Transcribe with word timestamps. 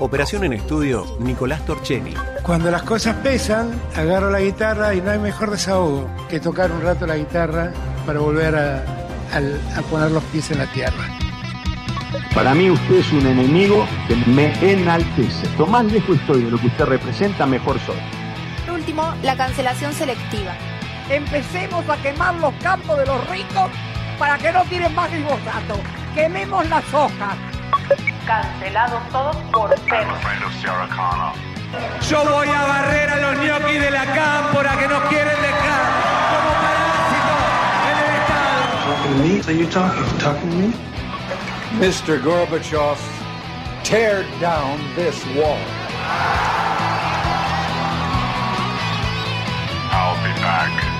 Operación 0.00 0.44
en 0.44 0.52
estudio, 0.52 1.16
Nicolás 1.18 1.64
Torchelli. 1.66 2.14
Cuando 2.42 2.70
las 2.70 2.82
cosas 2.82 3.16
pesan, 3.16 3.70
agarro 3.96 4.30
la 4.30 4.40
guitarra 4.40 4.94
y 4.94 5.00
no 5.00 5.10
hay 5.10 5.18
mejor 5.18 5.50
desahogo 5.50 6.08
que 6.28 6.40
tocar 6.40 6.70
un 6.70 6.82
rato 6.82 7.06
la 7.06 7.16
guitarra 7.16 7.72
para 8.06 8.20
volver 8.20 8.54
a, 8.54 8.84
a 9.32 9.82
poner 9.90 10.10
los 10.10 10.22
pies 10.24 10.50
en 10.50 10.58
la 10.58 10.66
tierra. 10.72 11.08
Para 12.34 12.54
mí 12.54 12.70
usted 12.70 12.96
es 12.96 13.12
un 13.12 13.26
enemigo 13.26 13.86
que 14.06 14.16
me 14.30 14.52
enaltece. 14.70 15.48
Lo 15.58 15.66
más 15.66 15.84
lejos 15.86 16.18
estoy 16.18 16.44
de 16.44 16.50
lo 16.50 16.58
que 16.58 16.66
usted 16.66 16.84
representa, 16.84 17.46
mejor 17.46 17.78
soy. 17.80 17.96
Por 18.66 18.74
último, 18.74 19.14
la 19.22 19.36
cancelación 19.36 19.92
selectiva. 19.92 20.54
Empecemos 21.08 21.88
a 21.88 21.96
quemar 22.02 22.34
los 22.36 22.54
campos 22.62 22.98
de 22.98 23.06
los 23.06 23.28
ricos 23.28 23.70
para 24.18 24.38
que 24.38 24.52
no 24.52 24.62
tiren 24.64 24.94
más 24.94 25.10
glifosato. 25.10 25.80
Quememos 26.14 26.68
las 26.68 26.84
hojas. 26.94 27.36
Cancelados 28.26 29.02
todos 29.10 29.36
por 29.52 29.74
perro. 29.82 30.14
Yo 32.08 32.24
voy 32.24 32.48
a 32.48 32.62
barrer 32.66 33.10
a 33.10 33.16
los 33.16 33.44
ñoquis 33.44 33.80
de 33.80 33.90
la 33.90 34.04
cámpora 34.06 34.76
que 34.78 34.88
nos 34.88 35.02
quieren 35.04 35.36
dejar 35.40 35.84
como 36.30 36.50
parásitos 36.62 37.40
en 37.90 37.96
el 37.98 38.10
Estado. 38.20 39.48
Are 39.48 39.54
you 39.54 39.66
talking? 39.66 40.18
Talking 40.18 40.50
to 40.50 40.56
me? 40.56 40.72
Mr. 41.78 42.20
Gorbachev, 42.22 42.98
tear 43.82 44.24
down 44.40 44.78
this 44.94 45.24
wall. 45.34 45.58
I'll 49.90 50.16
be 50.22 50.32
back. 50.40 50.91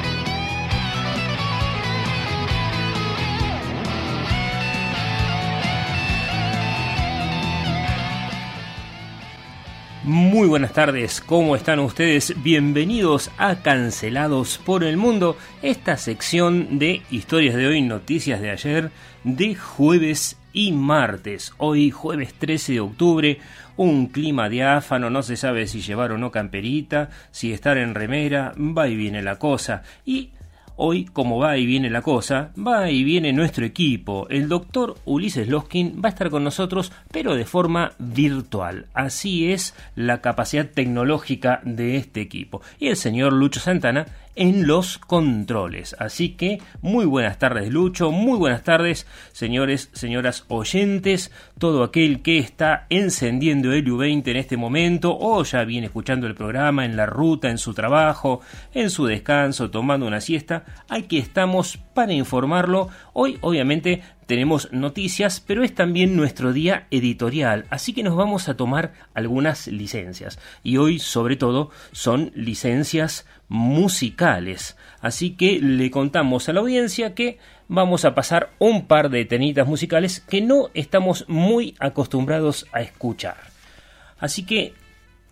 Muy 10.05 10.49
buenas 10.49 10.73
tardes, 10.73 11.21
¿cómo 11.21 11.55
están 11.55 11.79
ustedes? 11.79 12.35
Bienvenidos 12.43 13.31
a 13.39 13.63
Cancelados 13.63 14.59
por 14.59 14.83
el 14.83 14.97
Mundo, 14.97 15.37
esta 15.63 15.97
sección 15.97 16.81
de 16.81 17.03
historias 17.13 17.55
de 17.55 17.69
hoy, 17.69 17.83
noticias 17.83 18.41
de 18.41 18.51
ayer, 18.51 18.91
de 19.23 19.55
jueves 19.55 20.41
y 20.53 20.73
martes. 20.73 21.53
Hoy, 21.57 21.93
jueves 21.93 22.35
13 22.35 22.73
de 22.73 22.81
octubre, 22.81 23.39
un 23.77 24.09
clima 24.09 24.49
diáfano, 24.49 25.09
no 25.09 25.23
se 25.23 25.37
sabe 25.37 25.69
si 25.69 25.83
llevar 25.83 26.11
o 26.11 26.19
no 26.19 26.33
camperita, 26.33 27.11
si 27.31 27.53
estar 27.53 27.79
en 27.79 27.95
remera, 27.95 28.55
va 28.59 28.89
y 28.89 28.97
viene 28.97 29.23
la 29.23 29.39
cosa. 29.39 29.85
Y 30.05 30.31
Hoy, 30.77 31.05
como 31.05 31.39
va 31.39 31.57
y 31.59 31.67
viene 31.67 31.91
la 31.91 32.03
cosa, 32.03 32.53
va 32.57 32.91
y 32.91 33.05
viene 33.05 33.33
nuestro 33.33 33.65
equipo. 33.65 34.27
El 34.29 34.49
doctor 34.49 34.97
Ulises 35.05 35.49
Loskin 35.49 36.01
va 36.03 36.09
a 36.09 36.13
estar 36.13 36.31
con 36.31 36.45
nosotros, 36.45 36.93
pero 37.11 37.35
de 37.35 37.45
forma 37.45 37.93
virtual. 37.99 38.87
Así 38.95 39.53
es 39.53 39.75
la 39.95 40.21
capacidad 40.21 40.67
tecnológica 40.67 41.61
de 41.65 41.97
este 41.97 42.21
equipo. 42.21 42.63
Y 42.79 42.89
el 42.89 42.97
señor 42.97 43.33
Lucho 43.33 43.61
Santana 43.61 44.07
en 44.35 44.67
los 44.67 44.99
controles. 44.99 45.95
Así 45.99 46.31
que 46.31 46.61
muy 46.81 47.05
buenas 47.05 47.39
tardes 47.39 47.71
Lucho, 47.71 48.11
muy 48.11 48.39
buenas 48.39 48.63
tardes 48.63 49.07
señores, 49.33 49.91
señoras 49.93 50.45
oyentes, 50.49 51.31
todo 51.59 51.83
aquel 51.83 52.23
que 52.23 52.39
está 52.39 52.87
encendiendo 52.91 53.73
el 53.73 53.87
U20 53.87 54.29
en 54.29 54.37
este 54.37 54.57
momento 54.57 55.17
o 55.19 55.43
ya 55.45 55.65
viene 55.65 55.87
escuchando 55.87 56.27
el 56.27 56.35
programa 56.35 56.85
en 56.85 56.97
la 56.97 57.07
ruta, 57.07 57.51
en 57.51 57.59
su 57.59 57.75
trabajo, 57.75 58.41
en 58.75 58.91
su 58.91 59.07
descanso, 59.07 59.71
tomando 59.71 60.07
una 60.07 60.21
siesta, 60.21 60.65
aquí 60.89 61.19
estamos 61.19 61.79
para 61.95 62.13
informarlo. 62.13 62.89
Hoy 63.13 63.39
obviamente 63.41 64.03
tenemos 64.33 64.73
noticias, 64.73 65.45
pero 65.47 65.63
es 65.63 65.75
también 65.75 66.17
nuestro 66.17 66.55
día 66.55 66.87
editorial, 66.91 67.67
así 67.69 67.93
que 67.93 68.03
nos 68.03 68.17
vamos 68.17 68.49
a 68.49 68.57
tomar 68.57 68.95
algunas 69.13 69.67
licencias. 69.67 70.39
Y 70.63 70.79
hoy, 70.79 71.01
sobre 71.01 71.37
todo, 71.37 71.69
son 71.93 72.33
licencias 72.35 73.27
musicales. 73.51 74.79
Así 75.03 75.33
que 75.33 75.61
le 75.61 75.91
contamos 75.91 76.49
a 76.49 76.55
la 76.55 76.61
audiencia 76.61 77.15
que 77.15 77.37
vamos 77.69 78.07
a 78.07 78.15
pasar 78.15 78.55
un 78.59 78.87
par 78.87 79.11
de 79.11 79.27
tenitas 79.27 79.69
musicales 79.69 80.21
que 80.21 80.41
no 80.41 80.71
estamos 80.73 81.27
muy 81.29 81.75
acostumbrados 81.79 82.67
a 82.73 82.81
escuchar. 82.81 83.37
Así 84.19 84.47
que, 84.47 84.73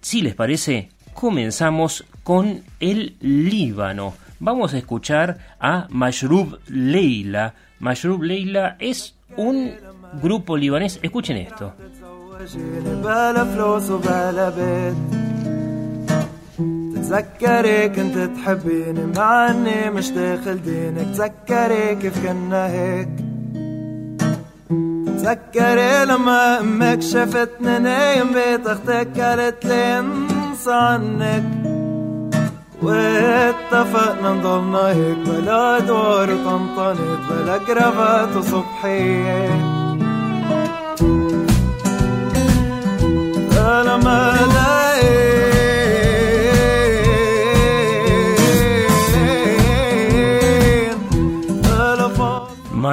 si 0.03 0.21
les 0.21 0.35
parece, 0.35 0.91
comenzamos 1.15 2.05
con 2.23 2.65
el 2.81 3.17
Líbano. 3.21 4.13
Vamos 4.41 4.75
a 4.75 4.79
escuchar 4.79 5.57
a 5.59 5.87
Mashrub 5.89 6.61
Leila. 6.69 7.55
Mashrub 7.81 8.23
Leila 8.23 8.77
es 8.79 9.15
un 9.37 9.57
grupo 10.23 10.57
libanés. 10.57 11.01
Escuchen 11.03 11.37
esto. 11.37 11.73
تذكري 17.11 17.89
كنت 17.89 18.19
تحبيني 18.19 19.07
مع 19.17 19.51
اني 19.51 19.91
مش 19.91 20.11
داخل 20.11 20.63
دينك 20.63 21.07
تذكري 21.15 21.95
كيف 21.95 22.27
كنا 22.27 22.67
هيك 22.67 23.09
تذكري 25.07 26.05
لما 26.05 26.61
أمك 26.61 27.03
شفتني 27.03 27.79
نايم 27.79 28.33
بيت 28.33 28.67
أختك 28.67 29.21
قالت 29.21 29.67
لي 29.67 29.99
انسى 29.99 30.73
عنك 30.73 31.70
واتفقنا 32.83 34.31
نضلنا 34.31 34.89
هيك 34.89 35.19
بلا 35.19 35.79
دور 35.79 36.31
وطنطنت 36.31 37.21
بلا 37.31 37.59
كرافات 37.59 38.37
وصبحية. 38.37 39.80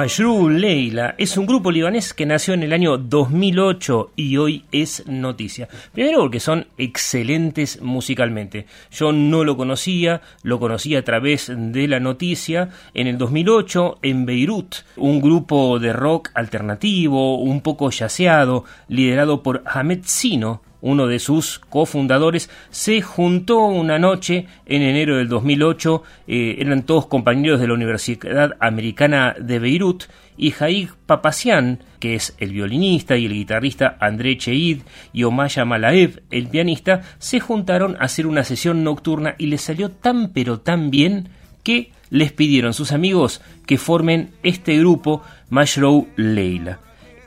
Majru 0.08 0.48
Leila 0.48 1.14
es 1.18 1.36
un 1.36 1.44
grupo 1.44 1.70
libanés 1.70 2.14
que 2.14 2.24
nació 2.24 2.54
en 2.54 2.62
el 2.62 2.72
año 2.72 2.96
2008 2.96 4.12
y 4.16 4.38
hoy 4.38 4.64
es 4.72 5.06
noticia. 5.06 5.68
Primero 5.92 6.20
porque 6.20 6.40
son 6.40 6.66
excelentes 6.78 7.82
musicalmente. 7.82 8.64
Yo 8.90 9.12
no 9.12 9.44
lo 9.44 9.58
conocía, 9.58 10.22
lo 10.42 10.58
conocí 10.58 10.96
a 10.96 11.04
través 11.04 11.52
de 11.54 11.88
la 11.88 12.00
noticia 12.00 12.70
en 12.94 13.06
el 13.06 13.18
2008 13.18 13.98
en 14.00 14.24
Beirut, 14.24 14.76
un 14.96 15.20
grupo 15.20 15.78
de 15.78 15.92
rock 15.92 16.30
alternativo, 16.32 17.36
un 17.36 17.60
poco 17.60 17.90
yaceado, 17.90 18.64
liderado 18.88 19.42
por 19.42 19.62
Ahmed 19.66 20.00
Sino, 20.04 20.62
uno 20.80 21.06
de 21.06 21.18
sus 21.18 21.58
cofundadores, 21.58 22.50
se 22.70 23.00
juntó 23.02 23.64
una 23.66 23.98
noche 23.98 24.46
en 24.66 24.82
enero 24.82 25.16
del 25.16 25.28
2008, 25.28 26.02
eh, 26.26 26.56
eran 26.58 26.84
todos 26.84 27.06
compañeros 27.06 27.60
de 27.60 27.68
la 27.68 27.74
Universidad 27.74 28.56
Americana 28.60 29.34
de 29.38 29.58
Beirut, 29.58 30.04
y 30.38 30.52
Jaig 30.52 30.90
Papasian, 31.04 31.80
que 31.98 32.14
es 32.14 32.34
el 32.38 32.52
violinista 32.52 33.16
y 33.16 33.26
el 33.26 33.32
guitarrista 33.32 33.96
André 34.00 34.38
Cheid 34.38 34.82
y 35.12 35.24
Omaya 35.24 35.64
Malaev, 35.64 36.22
el 36.30 36.46
pianista, 36.46 37.02
se 37.18 37.40
juntaron 37.40 37.96
a 37.96 38.04
hacer 38.04 38.26
una 38.26 38.44
sesión 38.44 38.84
nocturna 38.84 39.34
y 39.36 39.46
les 39.46 39.62
salió 39.62 39.90
tan 39.90 40.28
pero 40.32 40.60
tan 40.60 40.90
bien 40.90 41.28
que 41.64 41.90
les 42.10 42.32
pidieron 42.32 42.72
sus 42.72 42.92
amigos 42.92 43.42
que 43.66 43.76
formen 43.76 44.30
este 44.42 44.78
grupo 44.78 45.22
Mashrow 45.50 46.06
Leila. 46.16 46.78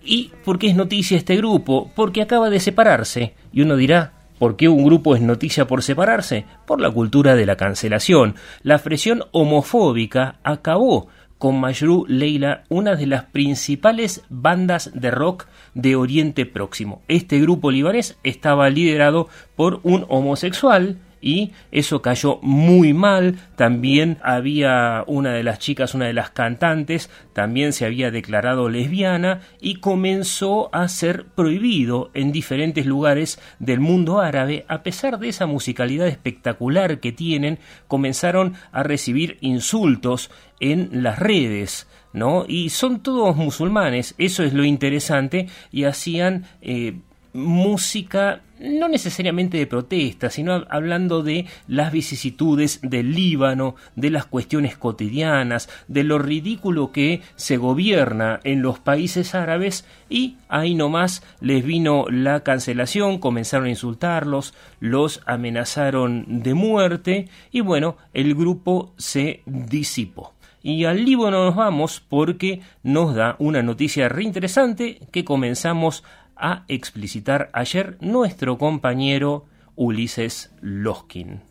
¿Y 0.04 0.32
por 0.44 0.58
qué 0.58 0.68
es 0.68 0.76
noticia 0.76 1.18
este 1.18 1.36
grupo? 1.38 1.92
Porque 1.96 2.22
acaba 2.22 2.50
de 2.50 2.60
separarse. 2.60 3.34
Y 3.54 3.62
uno 3.62 3.76
dirá, 3.76 4.14
¿por 4.40 4.56
qué 4.56 4.68
un 4.68 4.84
grupo 4.84 5.16
es 5.16 5.22
noticia 5.22 5.68
por 5.68 5.84
separarse? 5.84 6.46
Por 6.66 6.82
la 6.82 6.90
cultura 6.90 7.36
de 7.36 7.46
la 7.46 7.56
cancelación. 7.56 8.36
La 8.64 8.78
presión 8.80 9.24
homofóbica 9.32 10.40
acabó 10.44 11.08
con 11.38 11.60
Majru 11.60 12.06
Leila, 12.08 12.66
una 12.70 12.96
de 12.96 13.08
las 13.08 13.24
principales 13.26 14.24
bandas 14.30 14.92
de 14.94 15.10
rock 15.10 15.48
de 15.74 15.96
Oriente 15.96 16.46
Próximo. 16.46 17.02
Este 17.08 17.40
grupo 17.40 17.72
libanés 17.72 18.18
estaba 18.24 18.70
liderado 18.70 19.28
por 19.56 19.80
un 19.82 20.06
homosexual 20.08 21.00
y 21.22 21.52
eso 21.72 22.02
cayó 22.02 22.40
muy 22.42 22.94
mal. 22.94 23.38
También 23.56 24.18
había 24.24 25.04
una 25.08 25.34
de 25.34 25.44
las 25.44 25.60
chicas, 25.60 25.94
una 25.94 26.06
de 26.06 26.14
las 26.14 26.32
cantantes, 26.32 27.10
también 27.34 27.74
se 27.74 27.86
había 27.86 28.12
declarado 28.12 28.70
lesbiana 28.70 29.42
y 29.62 29.76
comenzó 29.76 30.74
a 30.74 30.88
ser 30.88 31.26
prohibido 31.26 32.10
en 32.14 32.32
diferentes 32.32 32.86
lugares 32.86 33.40
del 33.60 33.80
mundo 33.80 34.20
árabe. 34.20 34.66
A 34.68 34.84
pesar 34.84 35.20
de 35.20 35.30
esa 35.30 35.46
musicalidad 35.46 36.08
espectacular 36.08 37.00
que 37.00 37.12
tienen, 37.12 37.60
comenzaron 37.88 38.56
a 38.72 38.84
recibir 38.84 39.38
insultos 39.42 40.32
en 40.60 41.04
las 41.04 41.20
redes. 41.20 41.88
¿No? 42.14 42.44
Y 42.46 42.72
son 42.72 43.02
todos 43.02 43.38
musulmanes, 43.38 44.16
eso 44.18 44.44
es 44.44 44.52
lo 44.52 44.66
interesante, 44.66 45.48
y 45.72 45.86
hacían 45.86 46.44
eh, 46.62 47.00
música 47.34 48.42
no 48.60 48.88
necesariamente 48.88 49.58
de 49.58 49.66
protesta, 49.68 50.30
sino 50.30 50.66
hablando 50.70 51.24
de 51.24 51.48
las 51.68 51.92
vicisitudes 51.92 52.80
del 52.84 53.14
Líbano, 53.14 53.76
de 53.96 54.12
las 54.12 54.26
cuestiones 54.26 54.78
cotidianas, 54.78 55.68
de 55.88 56.04
lo 56.04 56.20
ridículo 56.20 56.92
que 56.92 57.22
se 57.36 57.58
gobierna 57.58 58.40
en 58.44 58.62
los 58.62 58.80
países 58.80 59.34
árabes 59.34 59.86
y 60.10 60.38
ahí 60.48 60.76
nomás 60.76 61.24
les 61.40 61.66
vino 61.66 62.06
la 62.10 62.42
cancelación, 62.42 63.18
comenzaron 63.18 63.66
a 63.66 63.72
insultarlos, 63.72 64.54
los 64.80 65.22
amenazaron 65.26 66.44
de 66.44 66.54
muerte 66.54 67.30
y 67.52 67.62
bueno, 67.62 67.98
el 68.14 68.36
grupo 68.36 68.94
se 68.98 69.42
disipó. 69.46 70.34
Y 70.64 70.86
al 70.86 71.04
Líbano 71.04 71.46
nos 71.46 71.56
vamos 71.56 72.04
porque 72.08 72.62
nos 72.84 73.16
da 73.16 73.36
una 73.40 73.64
noticia 73.64 74.10
reinteresante 74.10 75.00
que 75.12 75.26
comenzamos 75.26 76.04
a 76.42 76.66
explicitar 76.68 77.50
ayer 77.54 77.98
nuestro 78.02 78.58
compañero 78.58 79.46
Ulises 79.76 80.50
Loskin. 80.60 81.42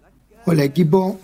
Hola 0.44 0.64
equipo, 0.64 1.18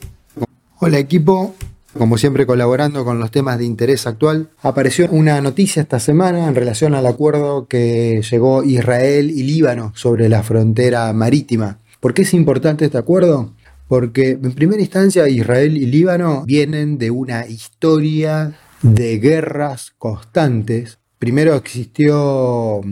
hola 0.78 0.98
equipo, 0.98 1.54
como 1.98 2.16
siempre 2.16 2.46
colaborando 2.46 3.04
con 3.04 3.18
los 3.18 3.30
temas 3.30 3.58
de 3.58 3.64
interés 3.64 4.06
actual. 4.06 4.50
Apareció 4.62 5.08
una 5.10 5.40
noticia 5.40 5.82
esta 5.82 5.98
semana 5.98 6.46
en 6.46 6.54
relación 6.54 6.94
al 6.94 7.06
acuerdo 7.06 7.66
que 7.66 8.22
llegó 8.30 8.62
Israel 8.62 9.30
y 9.30 9.42
Líbano 9.42 9.92
sobre 9.94 10.28
la 10.28 10.42
frontera 10.42 11.12
marítima. 11.12 11.78
¿Por 12.00 12.14
qué 12.14 12.22
es 12.22 12.34
importante 12.34 12.84
este 12.84 12.98
acuerdo? 12.98 13.52
Porque 13.88 14.30
en 14.30 14.52
primera 14.52 14.80
instancia 14.80 15.28
Israel 15.28 15.76
y 15.76 15.86
Líbano 15.86 16.44
vienen 16.44 16.98
de 16.98 17.10
una 17.10 17.46
historia 17.46 18.56
de 18.82 19.18
guerras 19.18 19.92
constantes. 19.98 20.98
Primero 21.18 21.54
existió 21.54 22.82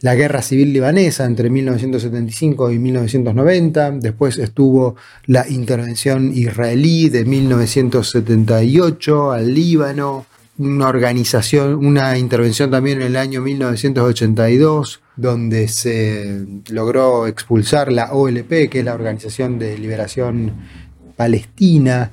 la 0.00 0.14
guerra 0.14 0.42
civil 0.42 0.72
libanesa 0.72 1.24
entre 1.24 1.50
1975 1.50 2.70
y 2.70 2.78
1990, 2.78 3.90
después 3.92 4.38
estuvo 4.38 4.94
la 5.26 5.48
intervención 5.48 6.32
israelí 6.32 7.08
de 7.08 7.24
1978 7.24 9.32
al 9.32 9.52
Líbano, 9.52 10.26
una 10.58 10.86
organización, 10.88 11.84
una 11.84 12.16
intervención 12.18 12.70
también 12.70 13.00
en 13.00 13.08
el 13.08 13.16
año 13.16 13.40
1982, 13.40 15.00
donde 15.16 15.66
se 15.68 16.44
logró 16.70 17.26
expulsar 17.26 17.90
la 17.90 18.12
OLP, 18.12 18.68
que 18.68 18.80
es 18.80 18.84
la 18.84 18.94
Organización 18.94 19.58
de 19.58 19.78
Liberación 19.78 20.52
Palestina, 21.16 22.12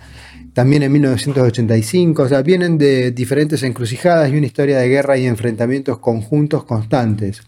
también 0.53 0.83
en 0.83 0.91
1985, 0.91 2.23
o 2.23 2.29
sea, 2.29 2.41
vienen 2.41 2.77
de 2.77 3.11
diferentes 3.11 3.61
encrucijadas 3.63 4.31
y 4.31 4.37
una 4.37 4.47
historia 4.47 4.77
de 4.77 4.87
guerra 4.87 5.17
y 5.17 5.25
enfrentamientos 5.25 5.99
conjuntos 5.99 6.63
constantes. 6.63 7.41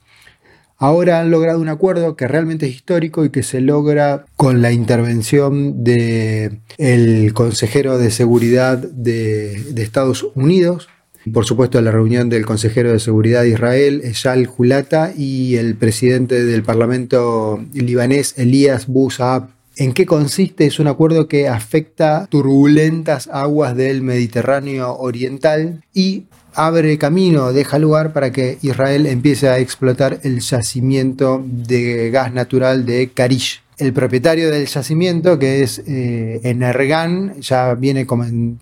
Ahora 0.79 1.19
han 1.19 1.31
logrado 1.31 1.59
un 1.59 1.69
acuerdo 1.69 2.15
que 2.15 2.27
realmente 2.27 2.68
es 2.68 2.75
histórico 2.75 3.25
y 3.25 3.31
que 3.31 3.41
se 3.41 3.62
logra 3.62 4.25
con 4.35 4.62
la 4.62 4.71
intervención 4.71 5.83
del 5.83 6.62
el 6.77 7.33
consejero 7.33 7.97
de 7.97 8.12
seguridad 8.12 8.77
de, 8.77 9.74
Estados 9.81 10.27
Unidos, 10.35 10.88
por 11.33 11.45
supuesto 11.45 11.81
la 11.81 11.89
reunión 11.89 12.29
del 12.29 12.45
consejero 12.45 12.91
de 12.91 13.00
seguridad 13.00 13.41
de 13.41 13.50
Israel, 13.50 14.01
Eshal 14.03 14.47
Hulata, 14.56 15.13
y 15.18 15.56
el 15.56 15.75
presidente 15.75 16.45
del 16.45 16.62
parlamento 16.62 17.59
libanés, 17.74 18.35
Elías 18.38 18.85
Bouzab. 18.85 19.50
¿En 19.77 19.94
qué 19.94 20.06
consiste? 20.06 20.65
Es 20.65 20.79
un 20.79 20.88
acuerdo 20.88 21.27
que 21.27 21.47
afecta 21.47 22.27
turbulentas 22.29 23.27
aguas 23.31 23.75
del 23.75 24.03
Mediterráneo 24.03 24.95
Oriental 24.95 25.83
y 25.94 26.25
abre 26.57 26.98
camino, 26.98 27.54
deja 27.54 27.80
lugar 27.80 28.12
para 28.12 28.31
que 28.31 28.57
Israel 28.62 29.06
empiece 29.06 29.48
a 29.48 29.59
explotar 29.59 30.19
el 30.24 30.39
yacimiento 30.39 31.44
de 31.45 32.09
gas 32.09 32.33
natural 32.33 32.86
de 32.86 33.09
Karish. 33.13 33.62
El 33.77 33.94
propietario 33.94 34.50
del 34.50 34.65
yacimiento, 34.65 35.38
que 35.38 35.62
es 35.62 35.83
eh, 35.88 36.42
Energan, 36.44 37.39
ya 37.39 37.75
viene 37.75 38.07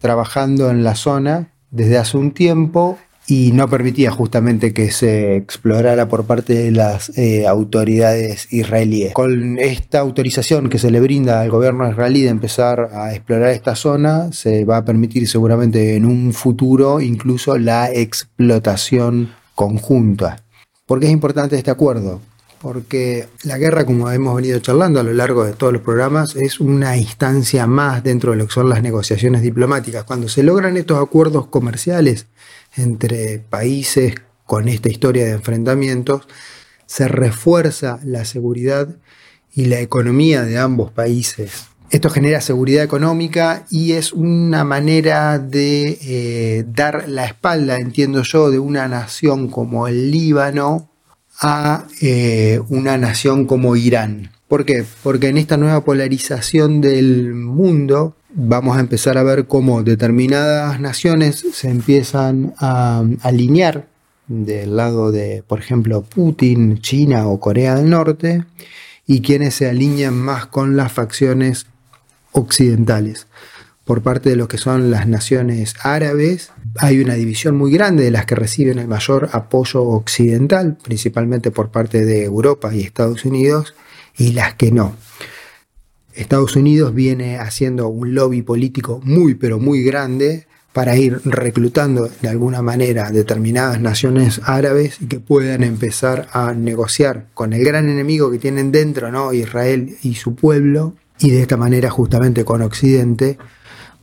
trabajando 0.02 0.70
en 0.70 0.84
la 0.84 0.96
zona 0.96 1.48
desde 1.72 1.98
hace 1.98 2.18
un 2.18 2.32
tiempo 2.32 3.00
y 3.28 3.52
no 3.52 3.68
permitía 3.70 4.12
justamente 4.12 4.74
que 4.74 4.92
se 4.92 5.36
explorara 5.36 6.08
por 6.08 6.26
parte 6.26 6.54
de 6.54 6.72
las 6.72 7.18
eh, 7.18 7.48
autoridades 7.48 8.52
israelíes. 8.52 9.14
Con 9.14 9.58
esta 9.58 10.00
autorización 10.00 10.70
que 10.70 10.78
se 10.78 10.92
le 10.92 11.00
brinda 11.00 11.42
al 11.42 11.50
gobierno 11.50 11.90
israelí 11.90 12.22
de 12.22 12.30
empezar 12.30 12.92
a 12.94 13.14
explorar 13.14 13.50
esta 13.50 13.76
zona, 13.76 14.32
se 14.32 14.66
va 14.66 14.78
a 14.78 14.86
permitir 14.86 15.28
seguramente 15.28 15.96
en 15.96 16.06
un 16.06 16.34
futuro 16.34 17.02
incluso 17.02 17.58
la 17.58 17.92
explotación 17.92 19.32
conjunta. 19.56 20.44
¿Por 20.86 21.00
qué 21.00 21.08
es 21.08 21.12
importante 21.12 21.58
este 21.58 21.72
acuerdo? 21.72 22.22
Porque 22.62 23.28
la 23.44 23.58
guerra, 23.58 23.86
como 23.86 24.10
hemos 24.12 24.36
venido 24.36 24.60
charlando 24.60 25.00
a 25.00 25.04
lo 25.04 25.14
largo 25.14 25.44
de 25.44 25.54
todos 25.54 25.74
los 25.74 25.82
programas, 25.82 26.36
es 26.36 26.60
una 26.60 26.98
instancia 26.98 27.68
más 27.68 28.04
dentro 28.04 28.32
de 28.32 28.38
lo 28.38 28.48
que 28.48 28.54
son 28.54 28.70
las 28.70 28.82
negociaciones 28.82 29.42
diplomáticas. 29.42 30.04
Cuando 30.04 30.30
se 30.30 30.42
logran 30.44 30.78
estos 30.78 31.02
acuerdos 31.02 31.48
comerciales, 31.48 32.28
entre 32.78 33.40
países 33.40 34.16
con 34.46 34.68
esta 34.68 34.90
historia 34.90 35.26
de 35.26 35.32
enfrentamientos, 35.32 36.28
se 36.86 37.08
refuerza 37.08 38.00
la 38.04 38.26
seguridad 38.26 38.96
y 39.54 39.66
la 39.66 39.80
economía 39.80 40.44
de 40.44 40.58
ambos 40.58 40.92
países. 40.92 41.68
Esto 41.90 42.10
genera 42.10 42.42
seguridad 42.42 42.84
económica 42.84 43.66
y 43.70 43.94
es 43.94 44.12
una 44.12 44.64
manera 44.64 45.40
de 45.40 45.98
eh, 46.02 46.66
dar 46.68 47.08
la 47.08 47.26
espalda, 47.26 47.78
entiendo 47.78 48.24
yo, 48.24 48.50
de 48.50 48.60
una 48.60 48.88
nación 48.88 49.50
como 49.50 49.88
el 49.88 50.12
Líbano 50.12 50.90
a 51.40 51.86
eh, 52.02 52.60
una 52.70 52.98
nación 52.98 53.46
como 53.46 53.76
Irán. 53.76 54.32
¿Por 54.48 54.66
qué? 54.66 54.84
Porque 55.04 55.28
en 55.28 55.38
esta 55.38 55.58
nueva 55.58 55.84
polarización 55.84 56.82
del 56.82 57.34
mundo, 57.34 58.16
vamos 58.36 58.78
a 58.78 58.82
empezar 58.82 59.18
a 59.18 59.24
ver 59.24 59.48
cómo 59.48 59.82
determinadas 59.82 60.80
naciones 60.80 61.44
se 61.54 61.70
empiezan 61.70 62.54
a 62.60 63.04
alinear 63.22 63.88
del 64.28 64.76
lado 64.76 65.12
de, 65.12 65.44
por 65.48 65.60
ejemplo, 65.60 66.04
Putin, 66.04 66.80
China 66.80 67.28
o 67.28 67.40
Corea 67.40 67.76
del 67.76 67.90
Norte, 67.90 68.44
y 69.08 69.22
quienes 69.22 69.56
se 69.56 69.70
alinean 69.70 70.16
más 70.16 70.48
con 70.48 70.76
las 70.76 70.92
facciones 70.92 71.68
occidentales. 72.32 73.28
Por 73.86 74.02
parte 74.02 74.32
de 74.32 74.36
lo 74.36 74.48
que 74.48 74.58
son 74.58 74.90
las 74.90 75.08
naciones 75.08 75.76
árabes, 75.84 76.52
hay 76.78 77.00
una 77.00 77.14
división 77.14 77.56
muy 77.56 77.72
grande 77.72 78.04
de 78.04 78.12
las 78.12 78.26
que 78.26 78.34
reciben 78.34 78.80
el 78.80 78.88
mayor 78.88 79.30
apoyo 79.32 79.84
occidental, 79.84 80.78
principalmente 80.84 81.52
por 81.52 81.70
parte 81.70 82.04
de 82.04 82.24
Europa 82.24 82.74
y 82.74 82.82
Estados 82.82 83.26
Unidos, 83.26 83.76
y 84.18 84.32
las 84.32 84.56
que 84.56 84.72
no. 84.72 84.96
Estados 86.16 86.56
Unidos 86.56 86.94
viene 86.94 87.38
haciendo 87.38 87.88
un 87.88 88.16
lobby 88.16 88.42
político 88.42 89.02
muy 89.04 89.36
pero 89.36 89.60
muy 89.60 89.84
grande 89.84 90.48
para 90.76 90.98
ir 90.98 91.22
reclutando 91.24 92.10
de 92.22 92.28
alguna 92.28 92.62
manera 92.62 93.10
determinadas 93.10 93.80
naciones 93.80 94.42
árabes 94.44 94.98
que 95.08 95.22
puedan 95.22 95.64
empezar 95.64 96.28
a 96.34 96.54
negociar 96.54 97.28
con 97.34 97.54
el 97.54 97.64
gran 97.64 97.88
enemigo 97.88 98.30
que 98.30 98.40
tienen 98.40 98.74
dentro, 98.74 99.10
¿no? 99.10 99.32
Israel 99.32 99.96
y 100.04 100.16
su 100.16 100.36
pueblo, 100.36 100.94
y 101.18 101.32
de 101.32 101.42
esta 101.42 101.56
manera 101.56 101.90
justamente 101.90 102.44
con 102.44 102.62
Occidente, 102.62 103.38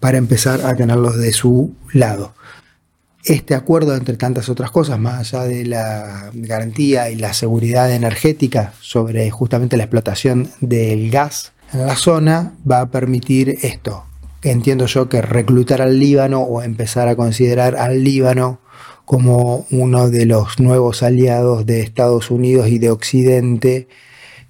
para 0.01 0.17
empezar 0.17 0.63
a 0.63 0.75
tenerlos 0.75 1.19
de 1.19 1.33
su 1.35 1.75
lado. 1.93 2.33
Este 3.25 3.55
acuerdo, 3.55 3.95
entre 3.95 4.17
tantas 4.17 4.49
otras 4.49 4.71
cosas, 4.71 4.99
más 4.99 5.35
allá 5.35 5.45
de 5.45 5.67
la 5.67 6.31
garantía 6.33 7.11
y 7.11 7.17
la 7.17 7.35
seguridad 7.35 7.93
energética 7.93 8.73
sobre 8.81 9.31
justamente 9.31 9.77
la 9.77 9.85
explotación 9.85 10.49
del 10.63 11.11
gas, 11.11 11.52
en 11.73 11.87
la 11.87 11.97
zona 11.97 12.55
va 12.71 12.81
a 12.81 12.91
permitir 12.91 13.59
esto. 13.63 14.05
Entiendo 14.43 14.87
yo 14.87 15.09
que 15.09 15.23
reclutar 15.23 15.81
al 15.81 15.99
Líbano 15.99 16.41
o 16.41 16.63
empezar 16.63 17.09
a 17.09 17.17
considerar 17.17 17.77
al 17.77 18.03
Líbano 18.03 18.61
como 19.05 19.67
uno 19.71 20.11
de 20.11 20.27
los 20.27 20.59
nuevos 20.59 21.03
aliados 21.03 21.67
de 21.67 21.81
Estados 21.81 22.31
Unidos 22.31 22.69
y 22.69 22.79
de 22.79 22.91
Occidente 22.91 23.89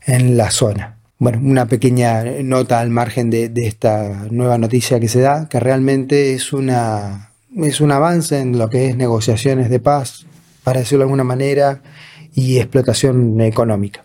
en 0.06 0.36
la 0.36 0.50
zona. 0.50 0.98
Bueno, 1.18 1.38
una 1.42 1.66
pequeña 1.66 2.24
nota 2.42 2.80
al 2.80 2.90
margen 2.90 3.30
de, 3.30 3.48
de 3.48 3.66
esta 3.66 4.26
nueva 4.30 4.58
noticia 4.58 4.98
que 4.98 5.08
se 5.08 5.20
da, 5.20 5.48
que 5.48 5.60
realmente 5.60 6.34
es, 6.34 6.52
una, 6.52 7.30
es 7.56 7.80
un 7.80 7.92
avance 7.92 8.40
en 8.40 8.58
lo 8.58 8.68
que 8.68 8.88
es 8.88 8.96
negociaciones 8.96 9.70
de 9.70 9.78
paz, 9.78 10.26
para 10.64 10.80
decirlo 10.80 11.04
de 11.04 11.04
alguna 11.04 11.24
manera, 11.24 11.82
y 12.34 12.58
explotación 12.58 13.40
económica. 13.40 14.02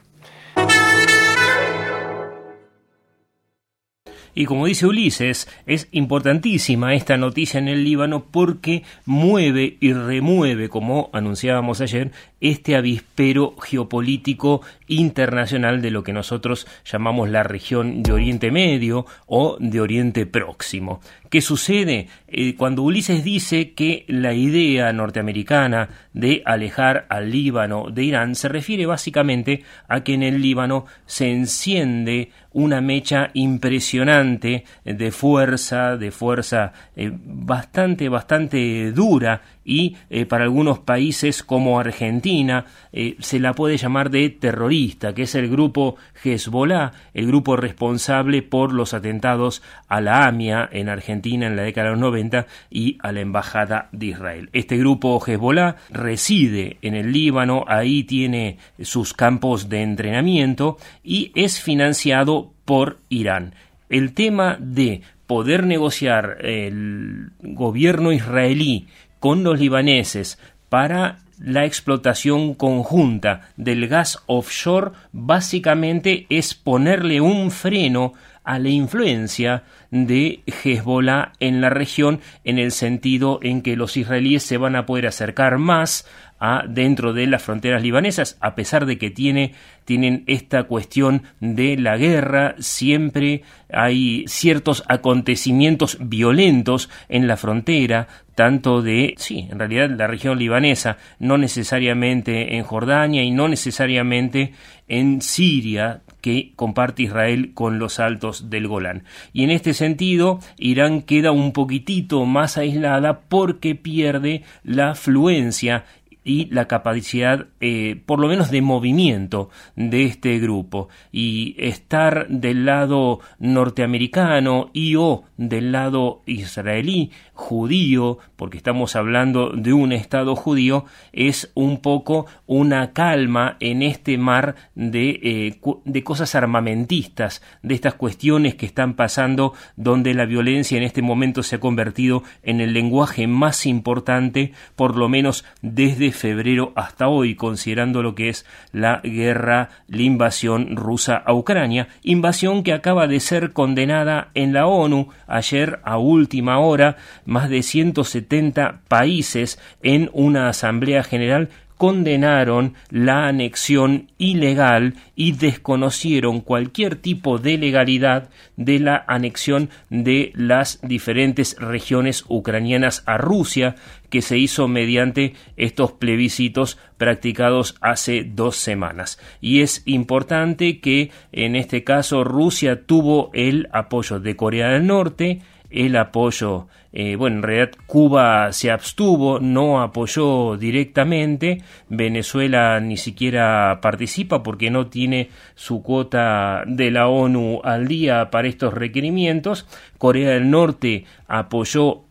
Y 4.38 4.46
como 4.46 4.68
dice 4.68 4.86
Ulises, 4.86 5.48
es 5.66 5.88
importantísima 5.92 6.94
esta 6.94 7.18
noticia 7.18 7.58
en 7.58 7.68
el 7.68 7.84
Líbano 7.84 8.26
porque 8.30 8.84
mueve 9.04 9.78
y 9.80 9.94
remueve, 9.94 10.70
como 10.70 11.10
anunciábamos 11.12 11.82
ayer, 11.82 12.12
este 12.40 12.76
avispero 12.76 13.56
geopolítico 13.58 14.62
internacional 14.88 15.82
de 15.82 15.92
lo 15.92 16.04
que 16.04 16.14
nosotros 16.14 16.68
llamamos 16.86 17.30
la 17.30 17.44
región 17.44 18.04
de 18.04 18.12
Oriente 18.12 18.52
Medio 18.52 19.06
o 19.26 19.58
de 19.60 19.82
Oriente 19.82 20.26
Próximo. 20.26 21.02
¿Qué 21.30 21.42
sucede? 21.42 22.08
Eh, 22.28 22.56
cuando 22.56 22.84
Ulises 22.84 23.24
dice 23.24 23.74
que 23.74 24.06
la 24.08 24.34
idea 24.34 24.94
norteamericana 24.94 25.90
de 26.14 26.42
alejar 26.46 27.06
al 27.10 27.32
Líbano 27.32 27.88
de 27.92 28.04
Irán 28.04 28.36
se 28.36 28.48
refiere 28.48 28.86
básicamente 28.86 29.64
a 29.88 30.04
que 30.04 30.14
en 30.14 30.24
el 30.24 30.42
Líbano 30.42 30.86
se 31.06 31.30
enciende 31.30 32.32
una 32.54 32.82
mecha 32.82 33.30
impresionante 33.34 34.64
de 34.84 35.12
fuerza, 35.12 35.98
de 35.98 36.12
fuerza 36.12 36.74
eh, 36.96 37.12
bastante, 37.14 38.10
bastante 38.10 38.92
dura 38.92 39.42
y 39.68 39.98
eh, 40.10 40.26
para 40.26 40.46
algunos 40.46 40.80
países 40.80 41.44
como 41.44 41.78
Argentina 41.78 42.66
eh, 42.94 43.18
se 43.20 43.38
la 43.38 43.54
puede 43.54 43.76
llamar 43.76 44.10
de 44.10 44.30
terrorista, 44.30 45.14
que 45.14 45.24
es 45.24 45.36
el 45.36 45.50
grupo 45.50 45.98
Hezbollah, 46.24 46.94
el 47.14 47.28
grupo 47.28 47.58
responsable 47.58 48.42
por 48.42 48.72
los 48.72 48.94
atentados 48.94 49.62
a 49.90 50.00
la 50.00 50.26
AMIA 50.26 50.70
en 50.72 50.88
Argentina 50.88 51.48
en 51.48 51.58
la 51.58 51.64
década 51.64 51.88
de 51.88 51.92
los 51.92 52.00
90 52.00 52.48
y 52.72 52.98
a 53.02 53.12
la 53.12 53.20
Embajada 53.20 53.90
de 53.92 54.06
Israel. 54.06 54.50
Este 54.54 54.78
grupo 54.78 55.22
Hezbollah 55.24 55.76
reside 55.90 56.78
en 56.82 56.96
el 56.96 57.12
Líbano, 57.12 57.66
ahí 57.68 58.06
tiene 58.06 58.60
sus 58.80 59.14
campos 59.14 59.68
de 59.68 59.84
entrenamiento 59.84 60.78
y 61.04 61.34
es 61.36 61.60
financiado 61.60 62.54
por 62.64 63.00
Irán. 63.10 63.54
El 63.90 64.14
tema 64.14 64.56
de 64.62 65.02
poder 65.28 65.66
negociar 65.66 66.38
el 66.40 67.32
gobierno 67.42 68.14
israelí 68.14 68.88
con 69.20 69.44
los 69.44 69.60
libaneses 69.60 70.40
para 70.70 71.20
la 71.40 71.66
explotación 71.66 72.56
conjunta 72.56 73.50
del 73.58 73.88
gas 73.88 74.24
offshore 74.26 74.92
básicamente 75.12 76.26
es 76.30 76.56
ponerle 76.56 77.22
un 77.22 77.52
freno 77.52 78.14
a 78.44 78.60
la 78.60 78.70
influencia 78.70 79.64
de 79.92 80.40
Hezbollah 80.46 81.34
en 81.40 81.60
la 81.60 81.70
región 81.70 82.22
en 82.44 82.60
el 82.60 82.72
sentido 82.72 83.40
en 83.44 83.62
que 83.62 83.76
los 83.76 83.98
israelíes 83.98 84.42
se 84.44 84.58
van 84.58 84.76
a 84.76 84.86
poder 84.86 85.06
acercar 85.06 85.58
más 85.58 86.08
a 86.40 86.64
dentro 86.68 87.14
de 87.14 87.28
las 87.28 87.44
fronteras 87.44 87.84
libanesas 87.84 88.38
a 88.40 88.56
pesar 88.56 88.86
de 88.86 88.98
que 88.98 89.10
tiene 89.10 89.54
tienen 89.86 90.24
esta 90.28 90.64
cuestión 90.64 91.24
de 91.40 91.78
la 91.78 91.98
guerra, 91.98 92.56
siempre 92.60 93.44
hay 93.72 94.26
ciertos 94.28 94.84
acontecimientos 94.88 95.98
violentos 96.00 96.90
en 97.10 97.28
la 97.28 97.38
frontera, 97.38 98.08
tanto 98.38 98.84
de, 98.84 99.16
sí, 99.18 99.48
en 99.50 99.58
realidad 99.58 99.90
la 99.90 100.06
región 100.06 100.38
libanesa, 100.38 101.00
no 101.18 101.40
necesariamente 101.40 102.56
en 102.58 102.64
Jordania 102.64 103.24
y 103.24 103.32
no 103.32 103.48
necesariamente 103.48 104.54
en 104.88 105.24
Siria, 105.24 106.02
que 106.22 106.52
comparte 106.56 107.02
Israel 107.02 107.56
con 107.56 107.80
los 107.80 108.00
altos 108.00 108.52
del 108.52 108.68
Golán. 108.68 109.06
Y 109.34 109.44
en 109.44 109.50
este 109.50 109.74
sentido, 109.74 110.40
Irán 110.60 111.02
queda 111.02 111.32
un 111.32 111.52
poquitito 111.52 112.26
más 112.26 112.60
aislada 112.60 113.22
porque 113.22 113.74
pierde 113.74 114.44
la 114.64 114.92
afluencia 114.92 115.86
y 116.28 116.48
la 116.52 116.68
capacidad, 116.68 117.48
eh, 117.62 118.02
por 118.06 118.20
lo 118.20 118.28
menos 118.28 118.52
de 118.52 118.62
movimiento 118.62 119.50
de 119.78 120.04
este 120.04 120.38
grupo. 120.40 120.90
Y 121.10 121.56
estar 121.58 122.28
del 122.28 122.66
lado 122.66 123.22
norteamericano 123.40 124.70
y 124.74 124.96
o 124.96 125.24
del 125.38 125.72
lado 125.72 126.24
israelí, 126.26 127.12
judío, 127.32 128.18
porque 128.36 128.58
estamos 128.58 128.98
hablando 128.98 129.52
de 129.52 129.72
un 129.72 129.94
Estado 129.94 130.36
judío, 130.36 130.84
es 131.14 131.50
un 131.54 131.78
poco 131.78 132.26
una 132.46 132.92
calma 132.92 133.56
en 133.62 133.82
este 133.82 134.18
mar 134.18 134.56
de, 134.76 135.20
eh, 135.24 135.62
de 135.86 136.04
cosas 136.04 136.36
armamentistas, 136.36 137.42
de 137.64 137.74
estas 137.74 137.94
cuestiones 137.94 138.56
que 138.56 138.66
están 138.66 138.96
pasando 138.96 139.54
donde 139.78 140.14
la 140.14 140.26
violencia 140.26 140.78
en 140.78 140.84
este 140.84 141.02
momento 141.02 141.42
se 141.42 141.56
ha 141.56 141.60
convertido 141.62 142.24
en 142.44 142.60
el 142.60 142.74
lenguaje 142.74 143.28
más 143.28 143.66
importante, 143.66 144.52
por 144.76 144.98
lo 144.98 145.08
menos 145.08 145.46
desde 145.62 146.17
febrero 146.18 146.74
hasta 146.76 147.08
hoy, 147.08 147.36
considerando 147.36 148.04
lo 148.04 148.14
que 148.14 148.28
es 148.28 148.46
la 148.74 149.00
guerra, 149.04 149.70
la 149.88 150.02
invasión 150.02 150.76
rusa 150.76 151.16
a 151.16 151.34
Ucrania, 151.34 151.88
invasión 152.04 152.64
que 152.64 152.74
acaba 152.74 153.08
de 153.08 153.22
ser 153.22 153.54
condenada 153.54 154.32
en 154.34 154.52
la 154.52 154.68
ONU 154.68 155.08
ayer 155.28 155.80
a 155.84 155.98
última 155.98 156.60
hora, 156.60 156.98
más 157.26 157.50
de 157.50 157.64
170 157.64 158.82
países 158.90 159.60
en 159.82 160.10
una 160.12 160.50
asamblea 160.50 161.04
general 161.04 161.50
condenaron 161.78 162.74
la 162.90 163.28
anexión 163.28 164.12
ilegal 164.18 164.96
y 165.16 165.34
desconocieron 165.34 166.42
cualquier 166.42 166.96
tipo 166.96 167.38
de 167.38 167.58
legalidad 167.58 168.30
de 168.56 168.80
la 168.80 169.06
anexión 169.08 169.70
de 169.90 170.32
las 170.36 170.80
diferentes 170.82 171.56
regiones 171.60 172.26
ucranianas 172.28 173.04
a 173.06 173.18
Rusia 173.18 173.76
que 174.10 174.22
se 174.22 174.38
hizo 174.38 174.68
mediante 174.68 175.34
estos 175.58 175.92
plebiscitos 175.92 176.78
practicados 176.98 177.76
hace 177.82 178.24
dos 178.24 178.56
semanas. 178.56 179.20
Y 179.42 179.62
es 179.62 179.84
importante 179.86 180.80
que 180.80 181.12
en 181.32 181.56
este 181.56 181.84
caso 181.84 182.24
Rusia 182.24 182.86
tuvo 182.86 183.30
el 183.34 183.68
apoyo 183.72 184.20
de 184.20 184.36
Corea 184.36 184.70
del 184.70 184.88
Norte, 184.88 185.42
el 185.70 185.96
apoyo, 185.98 186.68
eh, 186.94 187.16
bueno, 187.16 187.38
en 187.38 187.44
realidad 187.44 187.72
Cuba 187.86 188.52
se 188.54 188.72
abstuvo, 188.72 189.40
no 189.40 189.82
apoyó 189.82 190.58
directamente, 190.58 191.62
Venezuela 191.90 192.80
ni 192.80 192.98
siquiera 192.98 193.80
participa 193.82 194.44
porque 194.44 194.70
no 194.70 194.88
tiene 194.88 195.30
su 195.56 195.84
cuota 195.84 196.64
de 196.66 196.92
la 196.92 197.08
ONU 197.08 197.62
al 197.64 197.88
día 197.88 198.30
para 198.32 198.48
estos 198.48 198.74
requerimientos, 198.74 199.68
Corea 199.98 200.32
del 200.32 200.50
Norte 200.50 201.06
apoyó 201.28 202.04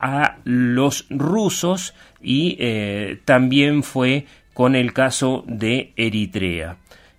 a 0.00 0.38
los 0.44 1.06
rusos 1.10 1.94
y 2.20 2.56
eh, 2.58 3.20
también 3.24 3.82
fue 3.82 4.26
con 4.54 4.74
el 4.74 4.92
caso 4.92 5.44
de 5.46 5.92
Eritrea. 5.96 6.76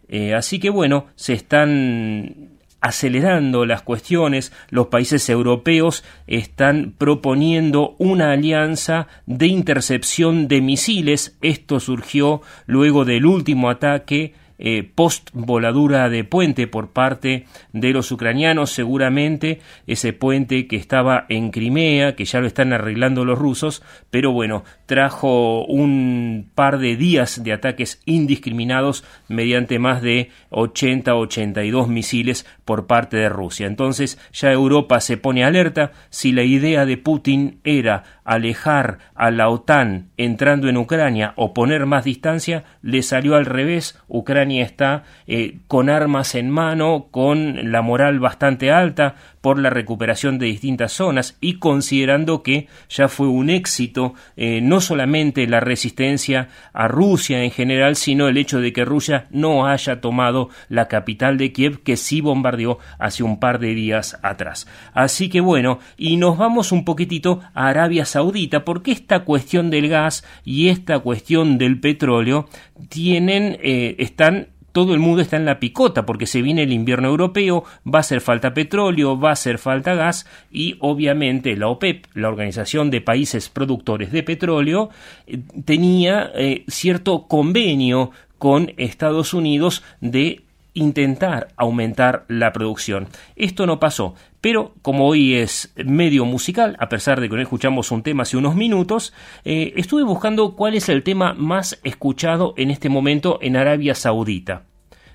Eh, 0.09 0.33
así 0.33 0.59
que 0.59 0.69
bueno, 0.69 1.07
se 1.15 1.33
están 1.33 2.52
acelerando 2.83 3.65
las 3.65 3.81
cuestiones, 3.81 4.51
los 4.69 4.87
países 4.87 5.29
europeos 5.29 6.03
están 6.27 6.93
proponiendo 6.97 7.95
una 7.97 8.33
alianza 8.33 9.07
de 9.25 9.47
intercepción 9.47 10.49
de 10.49 10.59
misiles. 10.59 11.37
Esto 11.41 11.79
surgió 11.79 12.41
luego 12.67 13.05
del 13.05 13.25
último 13.25 13.69
ataque 13.69 14.33
eh, 14.59 14.83
post 14.83 15.29
voladura 15.33 16.09
de 16.09 16.23
puente 16.23 16.67
por 16.67 16.89
parte 16.89 17.45
de 17.71 17.91
los 17.91 18.11
ucranianos, 18.11 18.71
seguramente 18.71 19.59
ese 19.87 20.13
puente 20.13 20.67
que 20.67 20.75
estaba 20.75 21.25
en 21.29 21.51
Crimea, 21.51 22.15
que 22.15 22.25
ya 22.25 22.39
lo 22.39 22.47
están 22.47 22.73
arreglando 22.73 23.25
los 23.25 23.37
rusos, 23.37 23.83
pero 24.11 24.31
bueno, 24.31 24.63
trajo 24.85 25.65
un 25.65 26.49
par 26.55 26.77
de 26.79 26.95
días 26.95 27.43
de 27.43 27.53
ataques 27.53 28.01
indiscriminados 28.05 29.03
mediante 29.27 29.79
más 29.79 30.01
de 30.01 30.29
80-82 30.51 31.87
misiles 31.87 32.45
por 32.65 32.87
parte 32.87 33.17
de 33.17 33.29
Rusia. 33.29 33.67
Entonces 33.67 34.19
ya 34.31 34.51
Europa 34.51 34.99
se 34.99 35.17
pone 35.17 35.43
alerta 35.43 35.91
si 36.09 36.31
la 36.31 36.43
idea 36.43 36.85
de 36.85 36.97
Putin 36.97 37.59
era 37.63 38.03
alejar 38.23 38.99
a 39.15 39.31
la 39.31 39.49
OTAN 39.49 40.09
entrando 40.17 40.69
en 40.69 40.77
Ucrania 40.77 41.33
o 41.35 41.53
poner 41.53 41.85
más 41.85 42.05
distancia, 42.05 42.63
le 42.81 43.01
salió 43.01 43.35
al 43.35 43.45
revés. 43.45 43.99
Ucrania 44.07 44.42
está 44.51 45.03
eh, 45.27 45.57
con 45.67 45.89
armas 45.89 46.35
en 46.35 46.49
mano, 46.49 47.07
con 47.11 47.71
la 47.71 47.81
moral 47.81 48.19
bastante 48.19 48.71
alta 48.71 49.15
por 49.43 49.59
la 49.59 49.69
recuperación 49.69 50.39
de 50.39 50.45
distintas 50.45 50.93
zonas 50.93 51.37
y 51.41 51.55
considerando 51.55 52.43
que 52.43 52.69
ya 52.87 53.09
fue 53.09 53.27
un 53.27 53.49
éxito 53.49 54.13
eh, 54.37 54.61
no 54.61 54.79
solamente 54.79 55.45
la 55.47 55.59
resistencia 55.59 56.47
a 56.71 56.87
Rusia 56.87 57.43
en 57.43 57.51
general, 57.51 57.97
sino 57.97 58.29
el 58.29 58.37
hecho 58.37 58.61
de 58.61 58.71
que 58.71 58.85
Rusia 58.85 59.27
no 59.31 59.67
haya 59.67 59.99
tomado 59.99 60.47
la 60.69 60.87
capital 60.87 61.37
de 61.37 61.51
Kiev 61.51 61.83
que 61.83 61.97
sí 61.97 62.21
bombardeó 62.21 62.79
hace 62.99 63.23
un 63.23 63.37
par 63.37 63.59
de 63.59 63.75
días 63.75 64.17
atrás. 64.23 64.65
Así 64.93 65.27
que 65.27 65.41
bueno, 65.41 65.79
y 65.97 66.15
nos 66.15 66.37
vamos 66.37 66.71
un 66.71 66.85
poquitito 66.85 67.41
a 67.53 67.67
Arabia 67.67 68.05
Saudita 68.05 68.63
porque 68.63 68.93
esta 68.93 69.25
cuestión 69.25 69.69
del 69.69 69.89
gas 69.89 70.23
y 70.45 70.69
esta 70.69 70.99
cuestión 70.99 71.57
del 71.57 71.81
petróleo 71.81 72.47
tienen, 72.87 73.57
eh, 73.61 73.97
están 73.99 74.52
todo 74.73 74.93
el 74.93 74.99
mundo 74.99 75.21
está 75.21 75.37
en 75.37 75.45
la 75.45 75.59
picota 75.59 76.05
porque 76.05 76.27
se 76.27 76.41
viene 76.41 76.63
el 76.63 76.73
invierno 76.73 77.07
europeo, 77.07 77.63
va 77.87 77.99
a 77.99 78.01
hacer 78.01 78.19
falta 78.19 78.53
petróleo, 78.53 79.17
va 79.17 79.29
a 79.29 79.33
hacer 79.33 79.59
falta 79.59 79.95
gas 79.95 80.27
y 80.51 80.75
obviamente 80.79 81.55
la 81.55 81.69
OPEP, 81.69 82.07
la 82.15 82.27
Organización 82.27 82.91
de 82.91 82.99
Países 82.99 83.49
Productores 83.49 84.11
de 84.11 84.23
Petróleo, 84.23 84.89
eh, 85.27 85.39
tenía 85.63 86.31
eh, 86.35 86.65
cierto 86.67 87.27
convenio 87.27 88.11
con 88.37 88.73
Estados 88.75 89.33
Unidos 89.33 89.83
de 90.01 90.42
intentar 90.73 91.49
aumentar 91.55 92.25
la 92.27 92.51
producción. 92.53 93.07
Esto 93.35 93.65
no 93.65 93.79
pasó, 93.79 94.15
pero 94.41 94.73
como 94.81 95.07
hoy 95.07 95.35
es 95.35 95.73
medio 95.77 96.25
musical, 96.25 96.75
a 96.79 96.89
pesar 96.89 97.21
de 97.21 97.29
que 97.29 97.35
no 97.35 97.41
escuchamos 97.41 97.91
un 97.91 98.03
tema 98.03 98.23
hace 98.23 98.37
unos 98.37 98.55
minutos, 98.55 99.13
eh, 99.45 99.73
estuve 99.77 100.03
buscando 100.03 100.55
cuál 100.55 100.75
es 100.75 100.89
el 100.89 101.03
tema 101.03 101.33
más 101.33 101.79
escuchado 101.83 102.53
en 102.57 102.71
este 102.71 102.89
momento 102.89 103.39
en 103.41 103.55
Arabia 103.55 103.95
Saudita. 103.95 104.63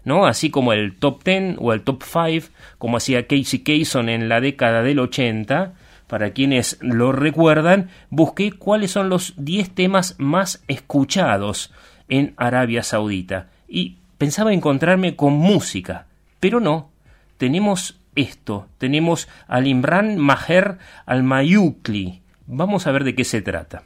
¿no? 0.05 0.27
Así 0.27 0.51
como 0.51 0.73
el 0.73 0.97
top 0.97 1.23
10 1.25 1.57
o 1.59 1.73
el 1.73 1.83
top 1.83 2.03
5, 2.03 2.49
como 2.79 2.97
hacía 2.97 3.27
Casey 3.27 3.61
Kasem 3.61 4.09
en 4.09 4.29
la 4.29 4.41
década 4.41 4.83
del 4.83 5.01
80, 5.01 5.75
para 6.07 6.31
quienes 6.31 6.79
lo 6.81 7.13
recuerdan, 7.13 7.91
busqué 8.09 8.53
cuáles 8.53 8.93
son 8.93 9.11
los 9.11 9.35
10 9.37 9.75
temas 9.75 10.15
más 10.19 10.65
escuchados 10.67 11.73
en 12.09 12.33
Arabia 12.39 12.83
Saudita 12.83 13.51
y 13.69 13.98
pensaba 14.19 14.53
encontrarme 14.53 15.17
con 15.17 15.33
música, 15.33 16.07
pero 16.41 16.61
no, 16.61 16.91
tenemos 17.39 17.99
esto, 18.17 18.67
tenemos 18.79 19.29
al 19.47 19.67
Imran 19.67 20.17
Maher 20.19 20.79
al 21.07 21.23
Mayukli. 21.23 22.21
Vamos 22.47 22.87
a 22.87 22.93
ver 22.93 23.05
de 23.05 23.15
qué 23.15 23.25
se 23.25 23.41
trata. 23.43 23.83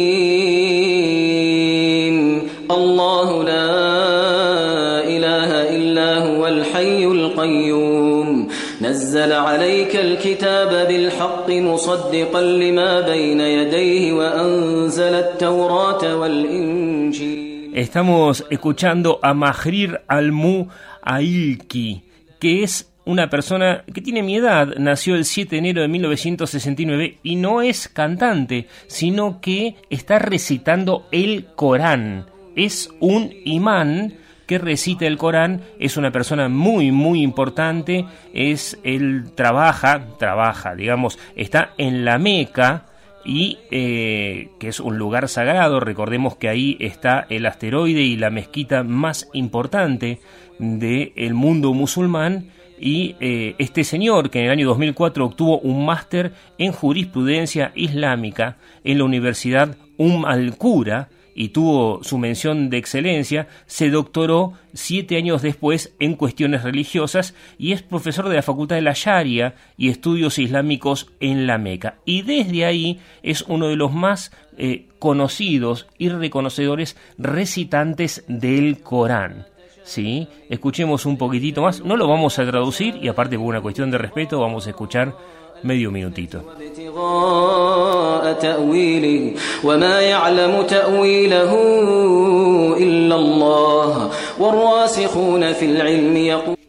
نزل 9.15 9.33
عليك 9.33 9.95
الكتاب 9.95 10.87
بالحق 10.87 11.49
مصدقا 11.49 12.41
لما 12.41 13.01
بين 13.01 13.39
يديه 13.39 14.13
وأنزل 14.13 15.13
التوراة 15.13 16.15
والإنجيل 16.15 17.71
Estamos 17.73 18.45
escuchando 18.49 19.19
a 19.23 19.33
Mahrir 19.33 20.01
al-Mu 20.09 20.67
Ailki, 21.01 22.03
que 22.37 22.63
es 22.63 22.91
una 23.05 23.29
persona 23.29 23.85
que 23.93 24.01
tiene 24.01 24.23
mi 24.23 24.35
edad, 24.35 24.75
nació 24.77 25.15
el 25.15 25.23
7 25.23 25.51
de 25.51 25.59
enero 25.59 25.81
de 25.81 25.87
1969 25.87 27.19
y 27.23 27.37
no 27.37 27.61
es 27.61 27.87
cantante, 27.87 28.67
sino 28.87 29.39
que 29.39 29.75
está 29.89 30.19
recitando 30.19 31.07
el 31.13 31.45
Corán. 31.55 32.25
Es 32.57 32.89
un 32.99 33.31
imán 33.45 34.15
que 34.46 34.58
recita 34.58 35.06
el 35.06 35.18
Corán, 35.18 35.62
es 35.78 35.96
una 35.96 36.12
persona 36.12 36.48
muy, 36.48 36.92
muy 36.92 37.22
importante, 37.22 38.04
es 38.32 38.78
él 38.84 39.32
trabaja, 39.34 40.06
trabaja, 40.18 40.74
digamos, 40.74 41.18
está 41.34 41.70
en 41.78 42.04
la 42.04 42.18
Meca, 42.18 42.86
y 43.26 43.58
eh, 43.72 44.50
que 44.60 44.68
es 44.68 44.78
un 44.78 44.98
lugar 44.98 45.28
sagrado. 45.28 45.80
Recordemos 45.80 46.36
que 46.36 46.48
ahí 46.48 46.76
está 46.78 47.26
el 47.28 47.44
asteroide 47.46 48.02
y 48.02 48.16
la 48.16 48.30
mezquita 48.30 48.84
más 48.84 49.28
importante 49.32 50.20
del 50.58 51.34
mundo 51.34 51.74
musulmán 51.74 52.50
y 52.78 53.16
eh, 53.20 53.54
este 53.58 53.84
señor 53.84 54.30
que 54.30 54.40
en 54.40 54.46
el 54.46 54.50
año 54.52 54.68
2004 54.68 55.24
obtuvo 55.24 55.58
un 55.58 55.84
máster 55.84 56.32
en 56.58 56.72
jurisprudencia 56.72 57.72
islámica 57.74 58.56
en 58.84 58.98
la 58.98 59.04
Universidad 59.04 59.76
Um 59.98 60.24
al-Qura 60.24 61.08
y 61.36 61.50
tuvo 61.50 62.02
su 62.02 62.16
mención 62.16 62.70
de 62.70 62.78
excelencia, 62.78 63.46
se 63.66 63.90
doctoró 63.90 64.54
siete 64.72 65.18
años 65.18 65.42
después 65.42 65.94
en 66.00 66.14
cuestiones 66.14 66.64
religiosas 66.64 67.34
y 67.58 67.72
es 67.72 67.82
profesor 67.82 68.30
de 68.30 68.36
la 68.36 68.42
Facultad 68.42 68.76
de 68.76 68.82
la 68.82 68.94
Sharia 68.94 69.54
y 69.76 69.90
Estudios 69.90 70.38
Islámicos 70.38 71.12
en 71.20 71.46
la 71.46 71.58
Meca. 71.58 71.98
Y 72.06 72.22
desde 72.22 72.64
ahí 72.64 73.00
es 73.22 73.42
uno 73.42 73.68
de 73.68 73.76
los 73.76 73.92
más 73.92 74.32
eh, 74.56 74.86
conocidos 74.98 75.86
y 75.98 76.08
reconocedores 76.08 76.96
recitantes 77.18 78.24
del 78.28 78.80
Corán. 78.80 79.46
¿sí? 79.84 80.28
Escuchemos 80.48 81.04
un 81.04 81.18
poquitito 81.18 81.60
más, 81.60 81.84
no 81.84 81.98
lo 81.98 82.08
vamos 82.08 82.38
a 82.38 82.46
traducir 82.46 82.96
y 83.02 83.08
aparte 83.08 83.36
por 83.36 83.46
una 83.46 83.60
cuestión 83.60 83.90
de 83.90 83.98
respeto 83.98 84.40
vamos 84.40 84.66
a 84.66 84.70
escuchar 84.70 85.14
medio 85.62 85.90
minutito. 85.90 86.44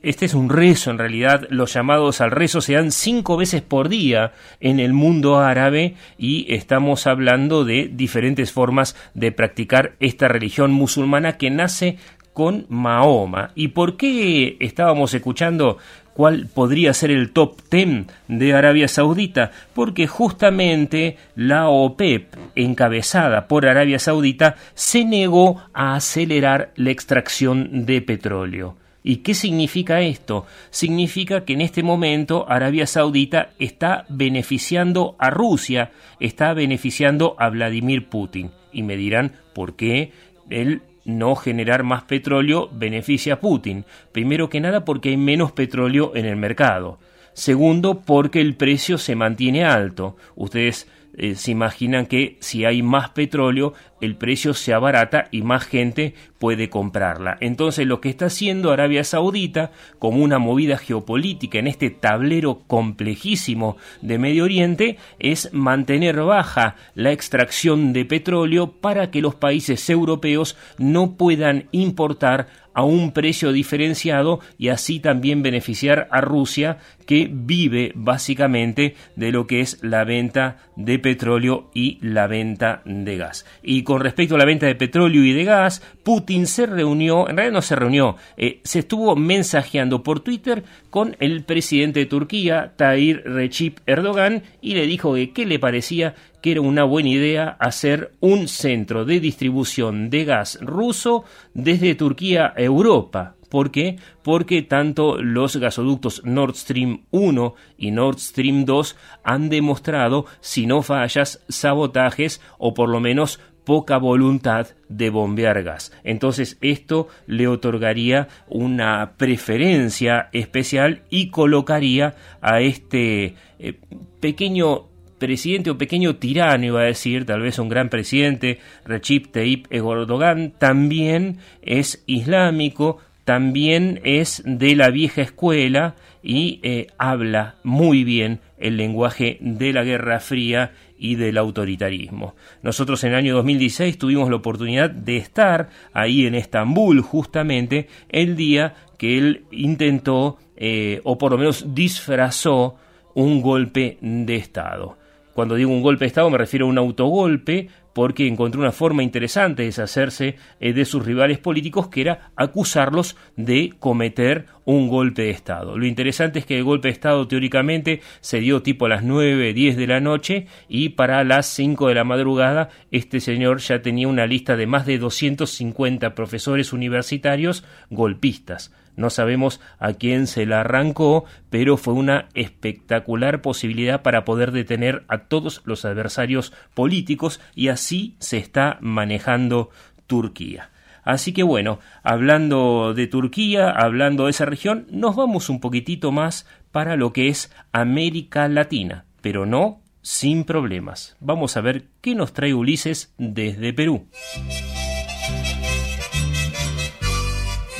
Este 0.03 0.25
es 0.25 0.33
un 0.35 0.49
rezo, 0.49 0.91
en 0.91 0.99
realidad 0.99 1.47
los 1.49 1.73
llamados 1.73 2.21
al 2.21 2.31
rezo 2.31 2.61
se 2.61 2.73
dan 2.73 2.91
cinco 2.91 3.35
veces 3.35 3.61
por 3.61 3.89
día 3.89 4.31
en 4.61 4.79
el 4.79 4.93
mundo 4.93 5.39
árabe 5.39 5.95
y 6.17 6.45
estamos 6.53 7.07
hablando 7.07 7.65
de 7.65 7.89
diferentes 7.91 8.51
formas 8.51 8.95
de 9.15 9.31
practicar 9.31 9.95
esta 9.99 10.27
religión 10.27 10.71
musulmana 10.71 11.37
que 11.37 11.49
nace 11.49 11.97
con 12.37 12.67
Mahoma. 12.69 13.49
¿Y 13.55 13.69
por 13.69 13.97
qué 13.97 14.57
estábamos 14.59 15.11
escuchando 15.15 15.79
cuál 16.13 16.45
podría 16.45 16.93
ser 16.93 17.09
el 17.09 17.31
top 17.31 17.59
10 17.71 18.05
de 18.27 18.53
Arabia 18.53 18.87
Saudita? 18.87 19.49
Porque 19.73 20.05
justamente 20.05 21.17
la 21.35 21.67
OPEP, 21.67 22.35
encabezada 22.53 23.47
por 23.47 23.65
Arabia 23.65 23.97
Saudita, 23.97 24.55
se 24.75 25.03
negó 25.03 25.63
a 25.73 25.95
acelerar 25.95 26.73
la 26.75 26.91
extracción 26.91 27.87
de 27.87 28.03
petróleo. 28.03 28.77
¿Y 29.01 29.17
qué 29.23 29.33
significa 29.33 30.01
esto? 30.01 30.45
Significa 30.69 31.43
que 31.43 31.53
en 31.53 31.61
este 31.61 31.81
momento 31.81 32.45
Arabia 32.47 32.85
Saudita 32.85 33.49
está 33.57 34.05
beneficiando 34.09 35.15
a 35.17 35.31
Rusia, 35.31 35.89
está 36.19 36.53
beneficiando 36.53 37.35
a 37.39 37.49
Vladimir 37.49 38.09
Putin. 38.09 38.51
Y 38.71 38.83
me 38.83 38.95
dirán 38.95 39.31
por 39.55 39.75
qué 39.75 40.11
el 40.51 40.83
no 41.07 41.35
generar 41.35 41.83
más 41.83 42.03
petróleo 42.03 42.69
beneficia 42.71 43.35
a 43.35 43.39
Putin. 43.39 43.85
Primero 44.11 44.49
que 44.49 44.59
nada 44.59 44.85
porque 44.85 45.09
hay 45.09 45.17
menos 45.17 45.51
petróleo 45.53 46.11
en 46.15 46.25
el 46.25 46.35
mercado. 46.35 46.99
Segundo, 47.33 48.01
porque 48.01 48.41
el 48.41 48.55
precio 48.55 48.97
se 48.97 49.15
mantiene 49.15 49.63
alto. 49.63 50.17
Ustedes 50.35 50.87
eh, 51.17 51.35
se 51.35 51.51
imaginan 51.51 52.05
que 52.05 52.37
si 52.39 52.63
hay 52.63 52.83
más 52.83 53.09
petróleo, 53.09 53.73
el 54.01 54.15
precio 54.15 54.53
se 54.53 54.73
abarata 54.73 55.27
y 55.31 55.41
más 55.41 55.65
gente 55.65 56.13
puede 56.37 56.69
comprarla. 56.69 57.37
Entonces 57.41 57.87
lo 57.87 57.99
que 57.99 58.09
está 58.09 58.27
haciendo 58.27 58.71
Arabia 58.71 59.03
Saudita 59.03 59.71
como 59.97 60.23
una 60.23 60.37
movida 60.37 60.77
geopolítica 60.77 61.57
en 61.57 61.65
este 61.65 61.89
tablero 61.89 62.61
complejísimo 62.67 63.77
de 64.01 64.19
Medio 64.19 64.43
Oriente 64.43 64.97
es 65.17 65.51
mantener 65.53 66.21
baja 66.21 66.75
la 66.93 67.11
extracción 67.11 67.93
de 67.93 68.05
petróleo 68.05 68.71
para 68.71 69.09
que 69.09 69.21
los 69.21 69.33
países 69.33 69.89
europeos 69.89 70.55
no 70.77 71.13
puedan 71.15 71.67
importar 71.71 72.47
a 72.77 72.83
un 72.83 73.11
precio 73.11 73.51
diferenciado 73.51 74.39
y 74.59 74.67
así 74.67 74.99
también 74.99 75.41
beneficiar 75.41 76.07
a 76.11 76.21
Rusia 76.21 76.77
que 77.07 77.27
vive 77.27 77.91
básicamente 77.95 78.93
de 79.15 79.31
lo 79.31 79.47
que 79.47 79.61
es 79.61 79.79
la 79.81 80.03
venta 80.03 80.57
de 80.75 80.99
petróleo 80.99 81.71
y 81.73 81.97
la 82.01 82.27
venta 82.27 82.83
de 82.85 83.17
gas. 83.17 83.47
Y 83.63 83.81
con 83.81 84.01
respecto 84.01 84.35
a 84.35 84.37
la 84.37 84.45
venta 84.45 84.67
de 84.67 84.75
petróleo 84.75 85.23
y 85.23 85.33
de 85.33 85.43
gas, 85.43 85.81
Putin 86.03 86.45
se 86.45 86.67
reunió, 86.67 87.27
en 87.27 87.37
realidad 87.37 87.55
no 87.55 87.61
se 87.63 87.75
reunió, 87.75 88.15
eh, 88.37 88.59
se 88.63 88.79
estuvo 88.79 89.15
mensajeando 89.15 90.03
por 90.03 90.19
Twitter 90.19 90.63
con 90.91 91.15
el 91.19 91.45
presidente 91.45 92.01
de 92.01 92.05
Turquía, 92.05 92.73
Tayyip 92.75 93.25
Recep 93.25 93.79
Erdogan, 93.87 94.43
y 94.61 94.75
le 94.75 94.85
dijo 94.85 95.15
que 95.15 95.31
qué 95.31 95.47
le 95.47 95.57
parecía 95.57 96.13
era 96.51 96.61
una 96.61 96.83
buena 96.83 97.09
idea 97.09 97.57
hacer 97.59 98.11
un 98.19 98.47
centro 98.47 99.05
de 99.05 99.19
distribución 99.19 100.09
de 100.09 100.25
gas 100.25 100.57
ruso 100.61 101.23
desde 101.53 101.95
Turquía 101.95 102.53
a 102.55 102.61
Europa. 102.61 103.35
¿Por 103.49 103.71
qué? 103.71 103.97
Porque 104.23 104.61
tanto 104.61 105.21
los 105.21 105.55
gasoductos 105.55 106.21
Nord 106.25 106.55
Stream 106.55 107.05
1 107.11 107.55
y 107.77 107.91
Nord 107.91 108.19
Stream 108.19 108.65
2 108.65 108.97
han 109.23 109.49
demostrado, 109.49 110.25
si 110.41 110.65
no 110.65 110.81
fallas, 110.81 111.45
sabotajes 111.47 112.41
o 112.57 112.73
por 112.73 112.89
lo 112.89 112.99
menos 112.99 113.39
poca 113.63 113.97
voluntad 113.97 114.67
de 114.87 115.09
bombear 115.09 115.61
gas. 115.61 115.91
Entonces 116.05 116.57
esto 116.61 117.09
le 117.25 117.49
otorgaría 117.49 118.29
una 118.47 119.15
preferencia 119.17 120.29
especial 120.31 121.03
y 121.09 121.31
colocaría 121.31 122.15
a 122.39 122.61
este 122.61 123.35
eh, 123.59 123.79
pequeño 124.21 124.87
presidente 125.17 125.69
o 125.69 125.77
pequeño 125.77 126.15
tirano, 126.15 126.65
iba 126.65 126.81
a 126.81 126.85
decir, 126.85 127.25
tal 127.25 127.41
vez 127.41 127.59
un 127.59 127.69
gran 127.69 127.89
presidente, 127.89 128.59
Recep 128.85 129.31
Tayyip 129.31 129.71
Erdogan, 129.71 130.53
también 130.57 131.37
es 131.61 132.03
islámico, 132.07 132.99
también 133.23 133.99
es 134.03 134.41
de 134.45 134.75
la 134.75 134.89
vieja 134.89 135.21
escuela 135.21 135.95
y 136.23 136.59
eh, 136.63 136.87
habla 136.97 137.55
muy 137.63 138.03
bien 138.03 138.39
el 138.57 138.77
lenguaje 138.77 139.37
de 139.41 139.73
la 139.73 139.83
Guerra 139.83 140.19
Fría 140.19 140.71
y 140.97 141.15
del 141.15 141.37
autoritarismo. 141.37 142.35
Nosotros 142.63 143.03
en 143.03 143.11
el 143.11 143.17
año 143.17 143.35
2016 143.35 143.97
tuvimos 143.97 144.29
la 144.29 144.37
oportunidad 144.37 144.89
de 144.89 145.17
estar 145.17 145.69
ahí 145.93 146.25
en 146.25 146.35
Estambul 146.35 147.01
justamente 147.01 147.87
el 148.09 148.35
día 148.35 148.75
que 148.97 149.17
él 149.17 149.43
intentó, 149.51 150.37
eh, 150.55 151.01
o 151.03 151.17
por 151.17 151.33
lo 151.33 151.37
menos 151.37 151.75
disfrazó, 151.75 152.77
un 153.13 153.41
golpe 153.41 153.97
de 153.99 154.35
Estado. 154.35 154.95
Cuando 155.37 155.53
digo 155.53 155.69
un 155.69 155.83
golpe 155.83 156.05
de 156.05 156.07
Estado 156.07 156.31
me 156.31 156.39
refiero 156.39 156.65
a 156.65 156.69
un 156.69 156.79
autogolpe, 156.79 157.67
porque 157.93 158.27
encontró 158.27 158.59
una 158.59 158.71
forma 158.71 159.03
interesante 159.03 159.61
de 159.61 159.67
deshacerse 159.67 160.35
eh, 160.59 160.73
de 160.73 160.83
sus 160.83 161.05
rivales 161.05 161.37
políticos, 161.37 161.89
que 161.89 162.01
era 162.01 162.31
acusarlos 162.35 163.15
de 163.35 163.75
cometer 163.77 164.47
un 164.65 164.87
golpe 164.87 165.21
de 165.21 165.29
Estado. 165.29 165.77
Lo 165.77 165.85
interesante 165.85 166.39
es 166.39 166.47
que 166.47 166.57
el 166.57 166.63
golpe 166.63 166.87
de 166.87 166.93
Estado 166.93 167.27
teóricamente 167.27 168.01
se 168.19 168.39
dio 168.39 168.63
tipo 168.63 168.87
a 168.87 168.89
las 168.89 169.03
9, 169.03 169.53
10 169.53 169.77
de 169.77 169.85
la 169.85 169.99
noche 169.99 170.47
y 170.67 170.89
para 170.89 171.23
las 171.23 171.45
5 171.45 171.87
de 171.89 171.93
la 171.93 172.03
madrugada 172.03 172.69
este 172.89 173.19
señor 173.19 173.59
ya 173.59 173.83
tenía 173.83 174.07
una 174.07 174.25
lista 174.25 174.55
de 174.55 174.65
más 174.65 174.87
de 174.87 174.97
250 174.97 176.15
profesores 176.15 176.73
universitarios 176.73 177.63
golpistas. 177.91 178.73
No 178.97 179.09
sabemos 179.09 179.61
a 179.79 179.93
quién 179.93 180.27
se 180.27 180.45
la 180.45 180.61
arrancó, 180.61 181.23
pero 181.49 181.77
fue 181.77 181.93
una 181.93 182.27
espectacular 182.33 183.41
posibilidad 183.41 184.01
para 184.01 184.25
poder 184.25 184.51
detener 184.51 185.05
a 185.07 185.19
todos 185.19 185.61
los 185.63 185.85
adversarios 185.85 186.51
políticos 186.73 187.39
y 187.55 187.69
así 187.69 188.15
se 188.19 188.37
está 188.37 188.77
manejando 188.81 189.69
Turquía. 190.07 190.71
Así 191.03 191.31
que 191.31 191.43
bueno, 191.43 191.79
hablando 192.03 192.93
de 192.93 193.07
Turquía, 193.07 193.69
hablando 193.69 194.25
de 194.25 194.31
esa 194.31 194.45
región, 194.45 194.87
nos 194.89 195.15
vamos 195.15 195.49
un 195.49 195.61
poquitito 195.61 196.11
más 196.11 196.45
para 196.73 196.97
lo 196.97 197.13
que 197.13 197.29
es 197.29 197.49
América 197.71 198.49
Latina, 198.49 199.05
pero 199.21 199.45
no 199.45 199.79
sin 200.01 200.43
problemas. 200.43 201.15
Vamos 201.19 201.55
a 201.55 201.61
ver 201.61 201.85
qué 202.01 202.15
nos 202.15 202.33
trae 202.33 202.53
Ulises 202.53 203.13
desde 203.17 203.73
Perú. 203.73 204.07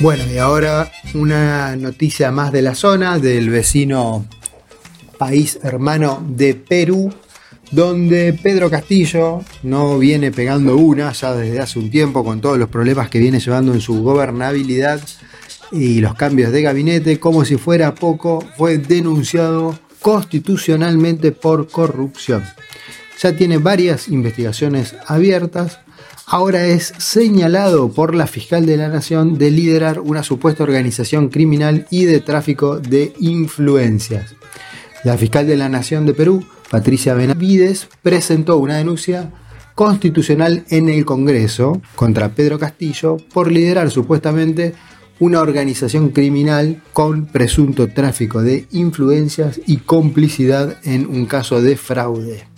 Bueno, 0.00 0.22
y 0.32 0.38
ahora 0.38 0.92
una 1.14 1.74
noticia 1.74 2.30
más 2.30 2.52
de 2.52 2.62
la 2.62 2.76
zona, 2.76 3.18
del 3.18 3.50
vecino 3.50 4.24
país 5.18 5.58
hermano 5.64 6.24
de 6.24 6.54
Perú, 6.54 7.12
donde 7.72 8.32
Pedro 8.32 8.70
Castillo 8.70 9.42
no 9.64 9.98
viene 9.98 10.30
pegando 10.30 10.76
una 10.76 11.10
ya 11.12 11.34
desde 11.34 11.58
hace 11.58 11.80
un 11.80 11.90
tiempo 11.90 12.22
con 12.24 12.40
todos 12.40 12.56
los 12.58 12.68
problemas 12.68 13.10
que 13.10 13.18
viene 13.18 13.40
llevando 13.40 13.74
en 13.74 13.80
su 13.80 14.00
gobernabilidad 14.04 15.00
y 15.72 16.00
los 16.00 16.14
cambios 16.14 16.52
de 16.52 16.62
gabinete, 16.62 17.18
como 17.18 17.44
si 17.44 17.56
fuera 17.56 17.96
poco, 17.96 18.44
fue 18.56 18.78
denunciado 18.78 19.76
constitucionalmente 20.00 21.32
por 21.32 21.68
corrupción. 21.68 22.44
Ya 23.20 23.34
tiene 23.34 23.58
varias 23.58 24.06
investigaciones 24.08 24.94
abiertas 25.08 25.80
ahora 26.28 26.66
es 26.66 26.92
señalado 26.98 27.90
por 27.90 28.14
la 28.14 28.26
fiscal 28.26 28.66
de 28.66 28.76
la 28.76 28.88
Nación 28.88 29.38
de 29.38 29.50
liderar 29.50 29.98
una 30.00 30.22
supuesta 30.22 30.62
organización 30.62 31.28
criminal 31.28 31.86
y 31.90 32.04
de 32.04 32.20
tráfico 32.20 32.78
de 32.78 33.14
influencias. 33.18 34.34
La 35.04 35.16
fiscal 35.16 35.46
de 35.46 35.56
la 35.56 35.68
Nación 35.68 36.04
de 36.04 36.14
Perú, 36.14 36.44
Patricia 36.70 37.14
Benavides, 37.14 37.88
presentó 38.02 38.58
una 38.58 38.76
denuncia 38.76 39.30
constitucional 39.74 40.64
en 40.68 40.88
el 40.88 41.04
Congreso 41.04 41.80
contra 41.94 42.30
Pedro 42.30 42.58
Castillo 42.58 43.16
por 43.32 43.50
liderar 43.50 43.90
supuestamente 43.90 44.74
una 45.20 45.40
organización 45.40 46.10
criminal 46.10 46.82
con 46.92 47.26
presunto 47.26 47.88
tráfico 47.88 48.42
de 48.42 48.66
influencias 48.72 49.60
y 49.66 49.78
complicidad 49.78 50.76
en 50.84 51.06
un 51.06 51.26
caso 51.26 51.62
de 51.62 51.76
fraude. 51.76 52.57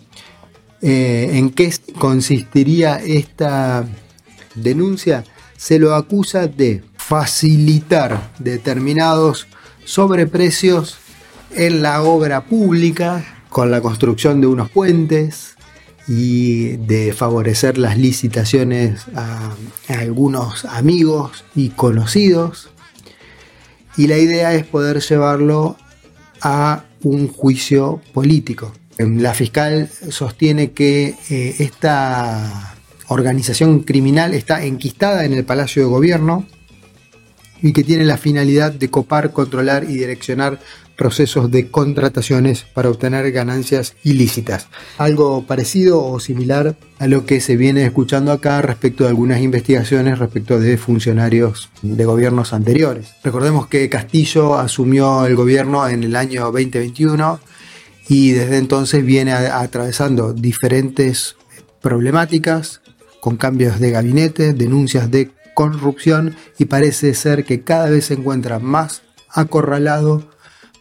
Eh, 0.82 1.30
¿En 1.34 1.50
qué 1.50 1.72
consistiría 1.98 2.96
esta 2.96 3.86
denuncia? 4.54 5.24
Se 5.56 5.78
lo 5.78 5.94
acusa 5.94 6.46
de 6.46 6.82
facilitar 6.96 8.32
determinados 8.38 9.46
sobreprecios 9.84 10.98
en 11.54 11.82
la 11.82 12.02
obra 12.02 12.46
pública 12.46 13.24
con 13.50 13.70
la 13.70 13.80
construcción 13.80 14.40
de 14.40 14.46
unos 14.46 14.70
puentes 14.70 15.56
y 16.08 16.76
de 16.76 17.12
favorecer 17.12 17.76
las 17.76 17.98
licitaciones 17.98 19.02
a, 19.14 19.54
a 19.88 19.92
algunos 19.92 20.64
amigos 20.64 21.44
y 21.54 21.70
conocidos. 21.70 22.70
Y 23.96 24.06
la 24.06 24.16
idea 24.16 24.54
es 24.54 24.64
poder 24.64 25.00
llevarlo 25.00 25.76
a 26.40 26.84
un 27.02 27.28
juicio 27.28 28.00
político. 28.14 28.72
La 29.06 29.32
fiscal 29.32 29.88
sostiene 30.10 30.72
que 30.72 31.14
eh, 31.30 31.56
esta 31.58 32.74
organización 33.08 33.80
criminal 33.80 34.34
está 34.34 34.62
enquistada 34.64 35.24
en 35.24 35.32
el 35.32 35.44
Palacio 35.44 35.82
de 35.82 35.88
Gobierno 35.88 36.46
y 37.62 37.72
que 37.72 37.82
tiene 37.82 38.04
la 38.04 38.18
finalidad 38.18 38.72
de 38.72 38.90
copar, 38.90 39.32
controlar 39.32 39.84
y 39.84 39.94
direccionar 39.94 40.58
procesos 40.96 41.50
de 41.50 41.70
contrataciones 41.70 42.66
para 42.74 42.90
obtener 42.90 43.32
ganancias 43.32 43.94
ilícitas. 44.04 44.68
Algo 44.98 45.46
parecido 45.46 46.04
o 46.04 46.20
similar 46.20 46.76
a 46.98 47.06
lo 47.06 47.24
que 47.24 47.40
se 47.40 47.56
viene 47.56 47.86
escuchando 47.86 48.32
acá 48.32 48.60
respecto 48.60 49.04
de 49.04 49.10
algunas 49.10 49.40
investigaciones 49.40 50.18
respecto 50.18 50.60
de 50.60 50.76
funcionarios 50.76 51.70
de 51.80 52.04
gobiernos 52.04 52.52
anteriores. 52.52 53.14
Recordemos 53.24 53.66
que 53.66 53.88
Castillo 53.88 54.58
asumió 54.58 55.24
el 55.24 55.36
gobierno 55.36 55.88
en 55.88 56.04
el 56.04 56.16
año 56.16 56.52
2021 56.52 57.40
y 58.10 58.32
desde 58.32 58.58
entonces 58.58 59.06
viene 59.06 59.32
atravesando 59.32 60.32
diferentes 60.32 61.36
problemáticas 61.80 62.80
con 63.20 63.36
cambios 63.36 63.78
de 63.78 63.92
gabinete, 63.92 64.52
denuncias 64.52 65.12
de 65.12 65.30
corrupción 65.54 66.34
y 66.58 66.64
parece 66.64 67.14
ser 67.14 67.44
que 67.44 67.62
cada 67.62 67.88
vez 67.88 68.06
se 68.06 68.14
encuentra 68.14 68.58
más 68.58 69.02
acorralado 69.28 70.28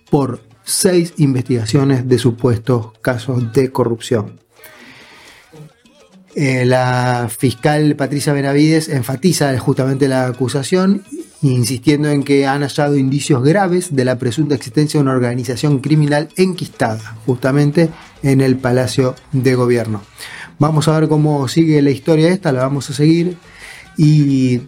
por 0.09 0.41
seis 0.63 1.13
investigaciones 1.17 2.09
de 2.09 2.17
supuestos 2.17 2.97
casos 2.99 3.53
de 3.53 3.71
corrupción. 3.71 4.39
Eh, 6.33 6.65
la 6.65 7.29
fiscal 7.29 7.95
Patricia 7.95 8.33
Benavides 8.33 8.89
enfatiza 8.89 9.55
justamente 9.59 10.07
la 10.07 10.25
acusación 10.25 11.03
insistiendo 11.41 12.09
en 12.09 12.23
que 12.23 12.45
han 12.45 12.61
hallado 12.61 12.97
indicios 12.97 13.43
graves 13.43 13.95
de 13.95 14.05
la 14.05 14.17
presunta 14.17 14.55
existencia 14.55 14.97
de 14.97 15.03
una 15.03 15.13
organización 15.13 15.79
criminal 15.79 16.29
enquistada, 16.35 17.17
justamente 17.25 17.89
en 18.23 18.41
el 18.41 18.57
Palacio 18.57 19.15
de 19.31 19.55
Gobierno. 19.55 20.01
Vamos 20.57 20.87
a 20.87 20.99
ver 20.99 21.07
cómo 21.07 21.47
sigue 21.47 21.81
la 21.81 21.91
historia 21.91 22.29
esta, 22.29 22.51
la 22.51 22.63
vamos 22.63 22.89
a 22.89 22.93
seguir 22.93 23.37
y 23.97 24.61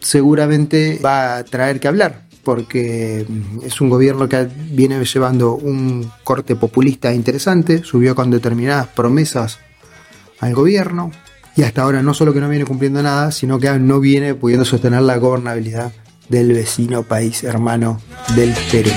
seguramente 0.00 0.98
va 1.04 1.36
a 1.36 1.44
traer 1.44 1.80
que 1.80 1.88
hablar, 1.88 2.22
porque 2.42 3.26
es 3.62 3.80
un 3.82 3.90
gobierno 3.90 4.28
que 4.28 4.48
viene 4.70 5.04
llevando 5.04 5.54
un 5.54 6.10
corte 6.24 6.56
populista 6.56 7.12
interesante, 7.12 7.82
subió 7.84 8.14
con 8.14 8.30
determinadas 8.30 8.88
promesas 8.88 9.58
al 10.40 10.54
gobierno 10.54 11.10
y 11.56 11.62
hasta 11.62 11.82
ahora 11.82 12.02
no 12.02 12.14
solo 12.14 12.32
que 12.32 12.40
no 12.40 12.48
viene 12.48 12.64
cumpliendo 12.64 13.02
nada, 13.02 13.30
sino 13.30 13.58
que 13.58 13.70
no 13.78 14.00
viene 14.00 14.34
pudiendo 14.34 14.64
sostener 14.64 15.02
la 15.02 15.18
gobernabilidad 15.18 15.92
del 16.34 16.52
vecino 16.52 17.04
país 17.04 17.44
hermano 17.44 18.00
del 18.34 18.52
Perú. 18.72 18.90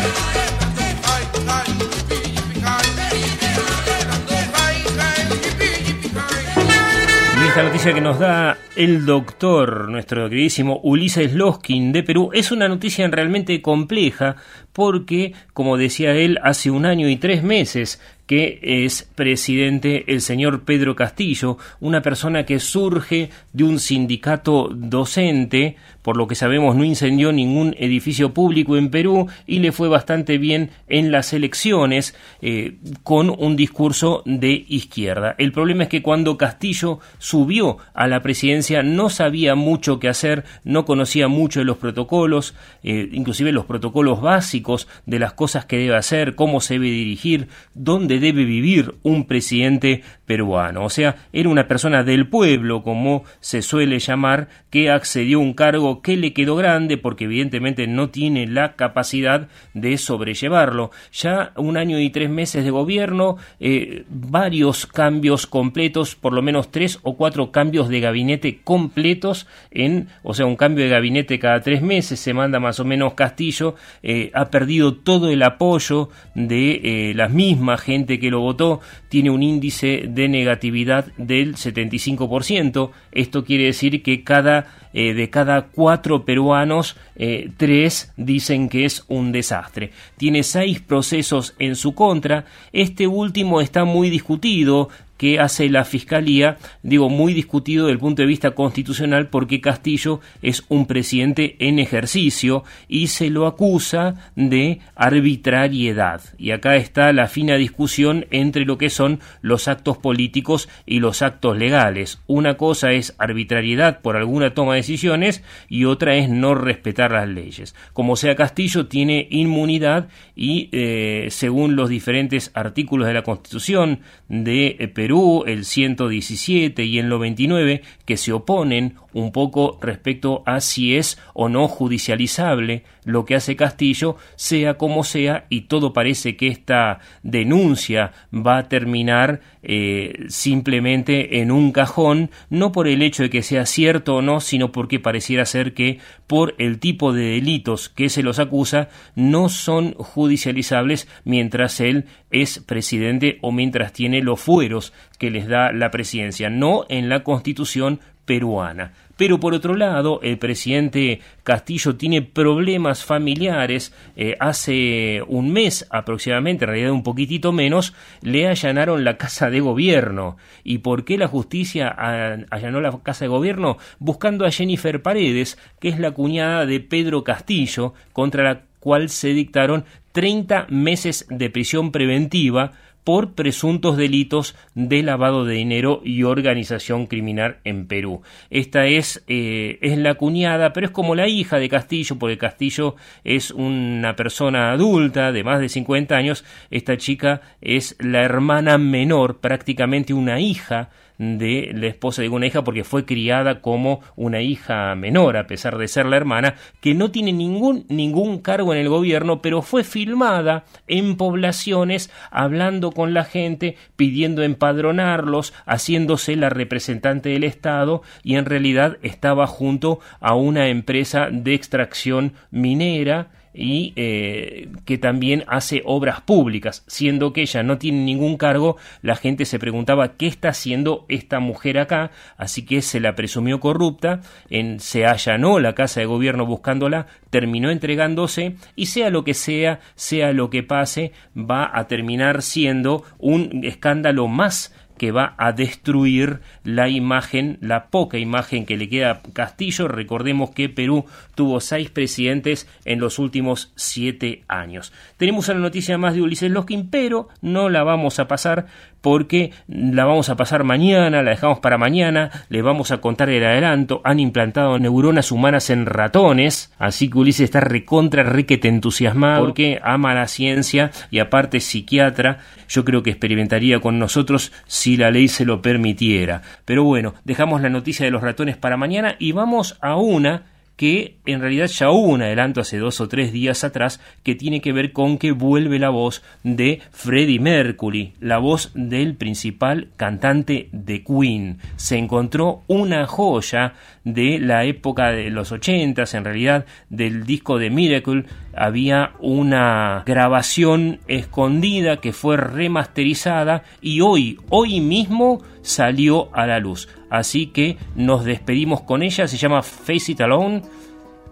Y 7.36 7.48
esta 7.48 7.62
noticia 7.62 7.94
que 7.94 8.02
nos 8.02 8.18
da 8.18 8.58
el 8.76 9.06
doctor, 9.06 9.88
nuestro 9.88 10.28
queridísimo 10.28 10.80
Ulises 10.82 11.36
Loskin 11.36 11.92
de 11.92 12.02
Perú, 12.02 12.32
es 12.34 12.52
una 12.52 12.68
noticia 12.68 13.08
realmente 13.08 13.62
compleja 13.62 14.38
porque, 14.74 15.34
como 15.54 15.78
decía 15.78 16.16
él, 16.16 16.40
hace 16.42 16.72
un 16.72 16.88
año 16.88 17.08
y 17.08 17.18
tres 17.18 17.44
meses 17.44 18.02
que 18.28 18.60
es 18.62 19.10
presidente 19.16 20.04
el 20.12 20.22
señor 20.22 20.64
Pedro 20.66 20.96
Castillo, 20.96 21.58
una 21.80 22.02
persona 22.02 22.46
que 22.46 22.60
surge 22.60 23.30
de 23.54 23.64
un 23.64 23.80
sindicato 23.80 24.70
docente, 24.72 25.78
por 26.08 26.16
lo 26.16 26.26
que 26.26 26.36
sabemos 26.36 26.78
no 26.78 26.86
incendió 26.86 27.34
ningún 27.34 27.76
edificio 27.78 28.34
público 28.34 28.78
en 28.78 28.90
Perú 28.92 29.28
y 29.46 29.60
le 29.60 29.74
fue 29.74 29.90
bastante 29.90 30.38
bien 30.38 30.70
en 30.88 31.12
las 31.12 31.34
elecciones 31.34 32.16
eh, 32.42 32.78
con 33.04 33.30
un 33.30 33.58
discurso 33.58 34.24
de 34.26 34.64
izquierda. 34.70 35.36
El 35.38 35.52
problema 35.52 35.84
es 35.84 35.90
que 35.90 36.02
cuando 36.02 36.38
Castillo 36.38 37.00
subió 37.18 37.80
a 37.94 38.08
la 38.08 38.22
presidencia 38.22 38.84
no 38.84 39.10
sabía 39.10 39.56
mucho 39.56 40.00
qué 40.00 40.08
hacer, 40.08 40.46
no 40.64 40.86
conocía 40.86 41.28
mucho 41.28 41.60
de 41.60 41.66
los 41.66 41.76
protocolos, 41.76 42.56
eh, 42.84 43.10
inclusive 43.12 43.52
los 43.52 43.66
protocolos 43.66 44.22
básicos 44.22 44.88
de 45.06 45.20
las 45.20 45.34
cosas 45.34 45.66
que 45.66 45.78
debe 45.78 45.98
hacer, 45.98 46.36
cómo 46.36 46.62
se 46.62 46.76
debe 46.76 46.86
dirigir, 46.86 47.50
dónde 47.74 48.22
debe 48.22 48.46
vivir 48.46 48.96
un 49.04 49.26
presidente 49.26 50.04
peruano. 50.26 50.86
O 50.86 50.90
sea, 50.90 51.18
era 51.34 51.50
una 51.50 51.68
persona 51.68 52.06
del 52.06 52.30
pueblo, 52.30 52.82
como 52.82 53.26
se 53.42 53.62
suele 53.62 54.00
llamar, 54.00 54.48
que 54.70 54.90
accedió 54.90 55.40
a 55.40 55.42
un 55.42 55.54
cargo 55.54 55.97
que 56.02 56.18
le 56.18 56.34
quedó 56.34 56.56
grande 56.56 56.98
porque 56.98 57.26
evidentemente 57.26 57.88
no 57.88 58.10
tiene 58.10 58.48
la 58.48 58.76
capacidad 58.76 59.48
de 59.74 59.98
sobrellevarlo. 59.98 60.92
Ya 61.12 61.52
un 61.56 61.78
año 61.78 62.00
y 62.00 62.10
tres 62.10 62.30
meses 62.30 62.64
de 62.64 62.72
gobierno, 62.72 63.38
eh, 63.60 64.04
varios 64.10 64.86
cambios 64.86 65.48
completos, 65.48 66.16
por 66.16 66.34
lo 66.34 66.42
menos 66.42 66.72
tres 66.72 67.00
o 67.04 67.16
cuatro 67.18 67.52
cambios 67.52 67.90
de 67.90 68.00
gabinete 68.00 68.60
completos 68.64 69.48
en, 69.72 70.08
o 70.24 70.34
sea, 70.34 70.46
un 70.46 70.56
cambio 70.56 70.84
de 70.84 70.90
gabinete 70.90 71.40
cada 71.40 71.62
tres 71.62 71.82
meses, 71.82 72.20
se 72.20 72.34
manda 72.34 72.60
más 72.60 72.80
o 72.80 72.86
menos 72.86 73.14
Castillo, 73.14 73.76
eh, 74.04 74.32
ha 74.34 74.50
perdido 74.50 74.96
todo 74.96 75.30
el 75.30 75.44
apoyo 75.44 76.10
de 76.36 76.82
eh, 76.84 77.14
la 77.16 77.28
misma 77.28 77.78
gente 77.78 78.20
que 78.20 78.30
lo 78.30 78.42
votó 78.42 78.80
tiene 79.10 79.30
un 79.30 79.44
índice 79.44 80.06
de 80.08 80.28
negatividad 80.28 81.06
del 81.18 81.56
75%. 81.56 82.92
Esto 83.12 83.44
quiere 83.44 83.66
decir 83.66 84.04
que 84.04 84.24
cada 84.24 84.88
eh, 84.94 85.14
de 85.14 85.30
cada 85.30 85.68
cuatro 85.78 86.26
peruanos, 86.26 86.98
eh, 87.18 87.52
tres 87.56 88.12
dicen 88.18 88.68
que 88.68 88.86
es 88.86 89.06
un 89.10 89.32
desastre. 89.32 89.92
Tiene 90.18 90.42
seis 90.42 90.80
procesos 90.80 91.54
en 91.60 91.76
su 91.76 91.94
contra. 91.94 92.46
Este 92.74 93.06
último 93.06 93.62
está 93.62 93.86
muy 93.86 94.10
discutido 94.10 94.90
que 95.18 95.40
hace 95.40 95.70
la 95.70 95.86
Fiscalía, 95.86 96.58
digo, 96.84 97.10
muy 97.10 97.34
discutido 97.34 97.86
desde 97.86 97.94
el 97.94 98.00
punto 98.00 98.22
de 98.22 98.28
vista 98.28 98.52
constitucional 98.52 99.28
porque 99.28 99.62
Castillo 99.62 100.22
es 100.42 100.64
un 100.70 100.86
presidente 100.86 101.56
en 101.60 101.80
ejercicio 101.80 102.64
y 102.88 103.08
se 103.08 103.30
lo 103.30 103.48
acusa 103.48 104.32
de 104.36 104.80
arbitrariedad. 104.96 106.22
Y 106.38 106.52
acá 106.52 106.76
está 106.76 107.12
la 107.14 107.28
fina 107.28 107.56
discusión 107.56 108.26
entre 108.32 108.66
lo 108.66 108.78
que 108.78 108.90
son 108.90 109.20
los 109.42 109.68
actos 109.68 109.98
políticos 109.98 110.70
y 110.86 111.00
los 111.00 111.22
actos 111.22 111.58
legales. 111.58 112.20
Una 112.28 112.56
cosa 112.56 112.92
es 112.92 113.16
arbitrariedad 113.18 114.02
por 114.02 114.16
alguna 114.16 114.54
toma 114.54 114.74
de 114.74 114.82
decisiones 114.82 115.44
y 115.68 115.86
otra 115.86 116.16
es 116.16 116.30
no 116.30 116.56
respetar 116.56 117.12
las 117.12 117.28
leyes. 117.28 117.76
Como 117.94 118.16
sea, 118.16 118.36
Castillo 118.36 118.88
tiene 118.88 119.28
inmunidad 119.32 120.08
y 120.36 120.70
eh, 120.72 121.28
según 121.30 121.76
los 121.76 121.90
diferentes 121.90 122.52
artículos 122.54 123.08
de 123.08 123.14
la 123.14 123.24
Constitución 123.24 124.00
de 124.30 124.76
eh, 124.80 124.88
Perú, 125.08 125.46
el 125.48 125.64
117 125.64 126.84
y 126.84 127.00
el 127.00 127.08
99, 127.08 127.82
que 128.04 128.18
se 128.18 128.34
oponen 128.34 128.96
un 129.18 129.32
poco 129.32 129.80
respecto 129.82 130.44
a 130.46 130.62
si 130.62 130.96
es 130.96 131.20
o 131.34 131.50
no 131.50 131.68
judicializable 131.68 132.84
lo 133.04 133.26
que 133.26 133.36
hace 133.36 133.56
Castillo, 133.56 134.18
sea 134.36 134.76
como 134.76 135.04
sea, 135.04 135.46
y 135.50 135.62
todo 135.62 135.94
parece 135.94 136.36
que 136.36 136.48
esta 136.48 137.00
denuncia 137.24 138.12
va 138.34 138.58
a 138.58 138.68
terminar 138.70 139.42
eh, 139.64 140.26
simplemente 140.28 141.40
en 141.40 141.52
un 141.52 141.72
cajón, 141.72 142.30
no 142.50 142.72
por 142.72 142.88
el 142.88 143.02
hecho 143.02 143.24
de 143.24 143.30
que 143.30 143.42
sea 143.42 143.66
cierto 143.66 144.18
o 144.18 144.22
no, 144.22 144.40
sino 144.40 144.72
porque 144.72 145.00
pareciera 145.00 145.46
ser 145.46 145.74
que 145.74 146.00
por 146.28 146.54
el 146.60 146.80
tipo 146.80 147.12
de 147.12 147.24
delitos 147.32 147.90
que 147.90 148.10
se 148.10 148.24
los 148.24 148.38
acusa 148.38 148.90
no 149.16 149.50
son 149.50 149.94
judicializables 149.94 151.08
mientras 151.24 151.80
él 151.80 152.06
es 152.30 152.60
presidente 152.60 153.40
o 153.42 153.52
mientras 153.52 153.94
tiene 153.94 154.22
los 154.22 154.40
fueros 154.40 154.94
que 155.18 155.32
les 155.32 155.48
da 155.48 155.72
la 155.72 155.90
presidencia, 155.90 156.50
no 156.50 156.86
en 156.90 157.10
la 157.10 157.24
constitución 157.24 158.00
peruana. 158.28 158.92
Pero 159.18 159.40
por 159.40 159.54
otro 159.54 159.76
lado, 159.76 160.20
el 160.22 160.38
presidente 160.38 161.20
Castillo 161.44 161.96
tiene 161.96 162.22
problemas 162.22 163.04
familiares. 163.04 163.94
Eh, 164.16 164.36
hace 164.40 165.22
un 165.28 165.52
mes 165.52 165.88
aproximadamente, 165.90 166.66
en 166.66 166.70
realidad 166.70 166.92
un 166.92 167.04
poquitito 167.04 167.52
menos, 167.52 167.94
le 168.22 168.48
allanaron 168.48 169.04
la 169.04 169.18
casa 169.18 169.50
de 169.50 169.60
gobierno. 169.60 170.38
¿Y 170.64 170.80
por 170.80 171.04
qué 171.04 171.18
la 171.18 171.28
justicia 171.28 171.90
allanó 171.90 172.80
la 172.80 173.00
casa 173.04 173.26
de 173.26 173.30
gobierno? 173.30 173.78
Buscando 174.00 174.46
a 174.46 174.52
Jennifer 174.52 175.02
Paredes, 175.02 175.58
que 175.80 175.90
es 175.90 176.00
la 176.00 176.12
cuñada 176.12 176.66
de 176.66 176.80
Pedro 176.80 177.24
Castillo, 177.24 177.94
contra 178.14 178.44
la 178.44 178.62
cual 178.80 179.10
se 179.10 179.30
dictaron 179.30 179.86
30 180.12 180.68
meses 180.70 181.26
de 181.30 181.50
prisión 181.50 181.92
preventiva 181.92 182.74
por 183.08 183.36
presuntos 183.36 183.96
delitos 183.96 184.54
de 184.76 185.02
lavado 185.02 185.46
de 185.46 185.54
dinero 185.54 186.02
y 186.04 186.24
organización 186.24 187.08
criminal 187.08 187.60
en 187.64 187.88
Perú. 187.88 188.22
Esta 188.50 188.86
es, 188.86 189.24
eh, 189.30 189.80
es 189.82 189.98
la 189.98 190.16
cuñada, 190.16 190.74
pero 190.74 190.88
es 190.88 190.92
como 190.92 191.16
la 191.16 191.30
hija 191.30 191.58
de 191.58 191.70
Castillo, 191.70 192.20
porque 192.20 192.38
Castillo 192.38 192.98
es 193.24 193.52
una 193.52 194.18
persona 194.18 194.74
adulta 194.74 195.32
de 195.32 195.46
más 195.46 195.62
de 195.62 195.70
50 195.70 196.18
años. 196.18 196.44
Esta 196.70 196.98
chica 196.98 197.40
es 197.62 197.96
la 198.02 198.24
hermana 198.24 198.78
menor, 198.78 199.40
prácticamente 199.40 200.14
una 200.14 200.42
hija 200.42 200.90
de 201.18 201.72
la 201.74 201.88
esposa 201.88 202.22
de 202.22 202.30
una 202.30 202.48
hija 202.48 202.64
porque 202.64 202.84
fue 202.84 203.06
criada 203.06 203.62
como 203.62 204.02
una 204.16 204.42
hija 204.42 204.94
menor 204.96 205.38
a 205.38 205.48
pesar 205.48 205.78
de 205.78 205.88
ser 205.88 206.06
la 206.06 206.18
hermana 206.18 206.56
que 206.80 206.94
no 206.94 207.12
tiene 207.12 207.34
ningún 207.34 207.86
ningún 207.90 208.40
cargo 208.40 208.74
en 208.74 208.80
el 208.80 208.90
gobierno 208.90 209.42
pero 209.42 209.62
fue 209.62 209.84
filmada 209.84 210.66
en 210.88 211.18
poblaciones 211.18 212.12
hablando 212.30 212.92
con 212.92 213.14
la 213.14 213.24
gente 213.24 213.78
pidiendo 213.96 214.44
empadronarlos 214.44 215.54
haciéndose 215.66 216.36
la 216.36 216.50
representante 216.50 217.30
del 217.30 217.44
estado 217.44 218.04
y 218.24 218.36
en 218.36 218.46
realidad 218.46 218.98
estaba 219.02 219.48
junto 219.48 220.00
a 220.20 220.36
una 220.36 220.68
empresa 220.68 221.30
de 221.32 221.54
extracción 221.54 222.34
minera 222.52 223.32
y 223.58 223.94
eh, 223.96 224.70
que 224.86 224.98
también 224.98 225.44
hace 225.48 225.82
obras 225.84 226.22
públicas, 226.22 226.84
siendo 226.88 227.34
que 227.34 227.42
ella 227.42 227.64
no 227.64 227.80
tiene 227.80 228.04
ningún 228.04 228.38
cargo, 228.38 228.78
la 229.02 229.16
gente 229.16 229.46
se 229.46 229.58
preguntaba 229.58 230.16
qué 230.16 230.28
está 230.28 230.50
haciendo 230.50 231.06
esta 231.10 231.40
mujer 231.40 231.80
acá, 231.80 232.12
así 232.38 232.64
que 232.66 232.82
se 232.84 233.00
la 233.00 233.16
presumió 233.16 233.60
corrupta, 233.60 234.22
en, 234.50 234.80
se 234.80 235.06
allanó 235.06 235.60
la 235.60 235.74
casa 235.74 236.00
de 236.00 236.06
gobierno 236.06 236.46
buscándola, 236.46 237.08
terminó 237.32 237.72
entregándose 237.72 238.56
y 238.76 238.86
sea 238.86 239.10
lo 239.10 239.24
que 239.24 239.34
sea, 239.34 239.80
sea 239.96 240.34
lo 240.34 240.52
que 240.52 240.62
pase, 240.62 241.12
va 241.36 241.70
a 241.74 241.88
terminar 241.88 242.44
siendo 242.44 243.04
un 243.18 243.62
escándalo 243.64 244.28
más 244.28 244.74
que 244.98 245.12
va 245.12 245.36
a 245.38 245.52
destruir 245.52 246.42
la 246.64 246.90
imagen, 246.90 247.58
la 247.62 247.88
poca 247.88 248.18
imagen 248.18 248.66
que 248.66 248.78
le 248.78 248.90
queda 248.90 249.12
a 249.12 249.22
Castillo. 249.34 249.88
Recordemos 249.88 250.52
que 250.52 250.70
Perú 250.70 251.06
tuvo 251.36 251.60
seis 251.60 251.90
presidentes 251.90 252.68
en 252.86 253.00
los 253.00 253.20
últimos 253.20 253.72
siete 253.76 254.44
años. 254.48 254.92
Tenemos 255.18 255.48
una 255.50 255.60
noticia 255.60 255.98
más 255.98 256.14
de 256.14 256.22
Ulises 256.22 256.52
Loskin, 256.52 256.90
pero 256.90 257.30
no 257.42 257.70
la 257.70 257.84
vamos 257.84 258.20
a 258.20 258.28
pasar 258.28 258.68
porque 259.08 259.52
la 259.70 260.04
vamos 260.04 260.28
a 260.28 260.36
pasar 260.36 260.66
mañana, 260.66 261.24
la 261.24 261.30
dejamos 261.30 261.60
para 261.60 261.78
mañana, 261.78 262.30
les 262.50 262.62
vamos 262.62 262.92
a 262.92 262.98
contar 262.98 263.30
el 263.30 263.46
adelanto, 263.46 264.02
han 264.04 264.20
implantado 264.20 264.78
neuronas 264.80 265.32
humanas 265.32 265.70
en 265.70 265.86
ratones, 265.86 266.74
así 266.78 267.10
que 267.10 267.18
Ulises 267.18 267.46
está 267.46 267.62
recontra 267.62 268.24
requete 268.24 268.68
entusiasmado 268.68 269.46
porque 269.46 269.80
ama 269.82 270.14
la 270.14 270.28
ciencia 270.28 270.92
y 271.10 271.20
aparte 271.20 271.62
psiquiatra, 271.62 272.40
yo 272.68 272.84
creo 272.84 273.02
que 273.02 273.12
experimentaría 273.12 273.80
con 273.80 273.98
nosotros 273.98 274.52
si 274.66 274.98
la 274.98 275.10
ley 275.10 275.30
se 275.30 275.46
lo 275.46 275.62
permitiera. 275.62 276.42
Pero 276.66 276.84
bueno, 276.84 277.14
dejamos 277.24 277.62
la 277.62 277.70
noticia 277.70 278.06
de 278.06 278.12
los 278.12 278.22
ratones 278.22 278.58
para 278.58 278.76
mañana 278.76 279.16
y 279.20 279.32
vamos 279.32 279.78
a 279.80 279.96
una 279.96 280.44
que 280.78 281.18
en 281.26 281.42
realidad 281.42 281.68
ya 281.68 281.90
hubo 281.90 282.08
un 282.08 282.22
adelanto 282.22 282.62
hace 282.62 282.78
dos 282.78 283.02
o 283.02 283.10
tres 283.10 283.34
días 283.34 283.64
atrás 283.64 284.00
que 284.24 284.36
tiene 284.36 284.62
que 284.62 284.72
ver 284.72 284.94
con 284.94 285.18
que 285.18 285.32
vuelve 285.32 285.80
la 285.80 285.90
voz 285.90 286.24
de 286.44 286.82
Freddie 286.92 287.40
Mercury, 287.40 288.14
la 288.22 288.38
voz 288.38 288.72
del 288.76 289.16
principal 289.16 289.90
cantante 289.98 290.70
de 290.72 291.04
Queen. 291.04 291.58
Se 291.76 291.98
encontró 291.98 292.62
una 292.68 293.08
joya 293.08 293.74
de 294.04 294.40
la 294.40 294.64
época 294.64 295.12
de 295.12 295.32
los 295.32 295.52
ochentas, 295.52 296.14
en 296.14 296.24
realidad 296.24 296.66
del 296.90 297.26
disco 297.26 297.58
de 297.58 297.72
Miracle 297.72 298.26
había 298.58 299.14
una 299.20 300.04
grabación 300.06 301.00
escondida 301.08 301.98
que 301.98 302.14
fue 302.14 302.38
remasterizada 302.38 303.64
y 303.82 304.02
hoy, 304.02 304.40
hoy 304.50 304.82
mismo 304.82 305.42
salió 305.62 306.36
a 306.36 306.48
la 306.48 306.60
luz. 306.60 306.90
Así 307.10 307.48
que 307.48 307.78
nos 307.96 308.26
despedimos 308.26 308.82
con 308.82 309.04
ella, 309.04 309.28
se 309.28 309.38
llama 309.38 309.62
Face 309.62 310.12
It 310.12 310.22
Alone, 310.22 310.64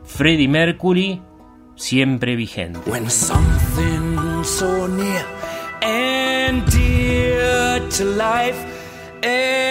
Freddie 0.03 0.47
Mercury, 0.47 1.21
siempre 1.75 2.35
vigente. 2.35 2.79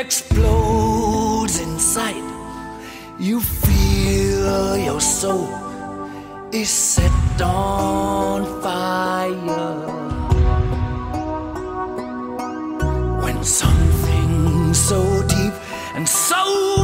Explodes 0.04 1.60
inside, 1.60 2.24
you 3.20 3.40
feel 3.40 4.76
your 4.76 5.00
soul 5.00 5.73
is 6.54 6.70
set 6.70 7.40
on 7.42 8.44
fire. 8.62 9.74
When 13.22 13.42
something 13.42 14.72
so 14.72 15.22
deep 15.22 15.54
and 15.96 16.08
so 16.08 16.83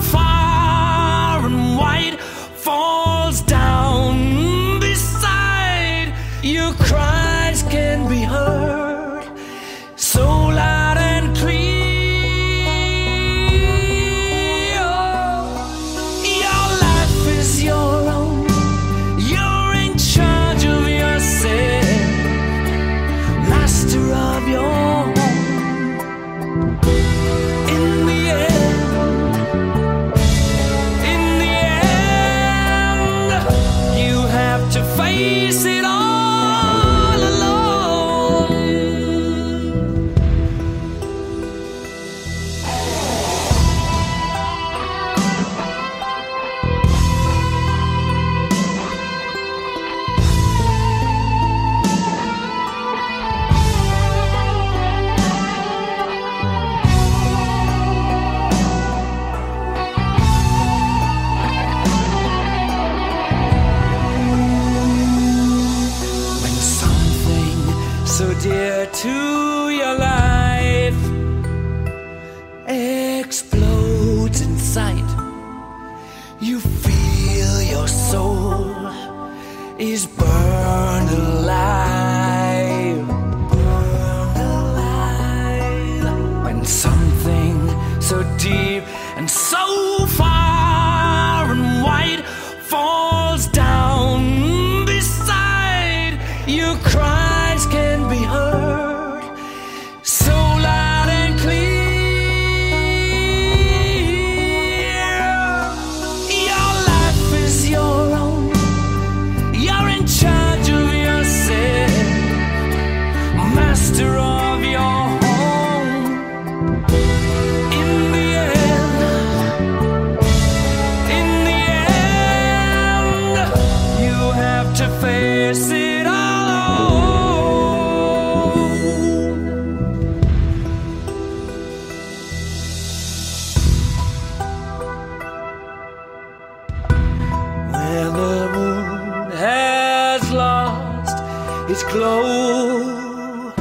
its 141.81 141.93
glow, 141.93 143.53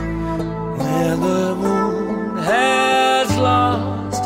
where 0.77 1.15
the 1.15 1.55
moon 1.55 2.37
has 2.37 3.37
lost 3.37 4.23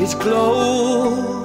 its 0.00 0.14
glow. 0.14 1.44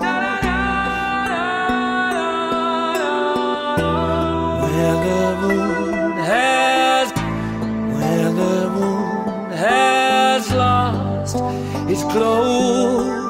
Where 4.63 4.97
the 5.07 5.25
moon 5.41 6.17
has, 6.31 7.11
where 7.97 8.31
the 8.31 8.69
moon 8.69 9.51
has 9.51 10.51
lost 10.53 11.35
its 11.89 12.03
glow. 12.03 13.28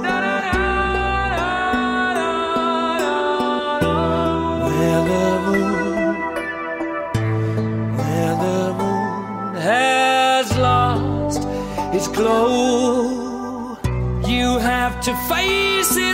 its 12.00 12.08
glow. 12.08 13.78
You 14.26 14.58
have 14.60 15.02
to 15.02 15.14
face 15.28 15.98
it. 15.98 16.09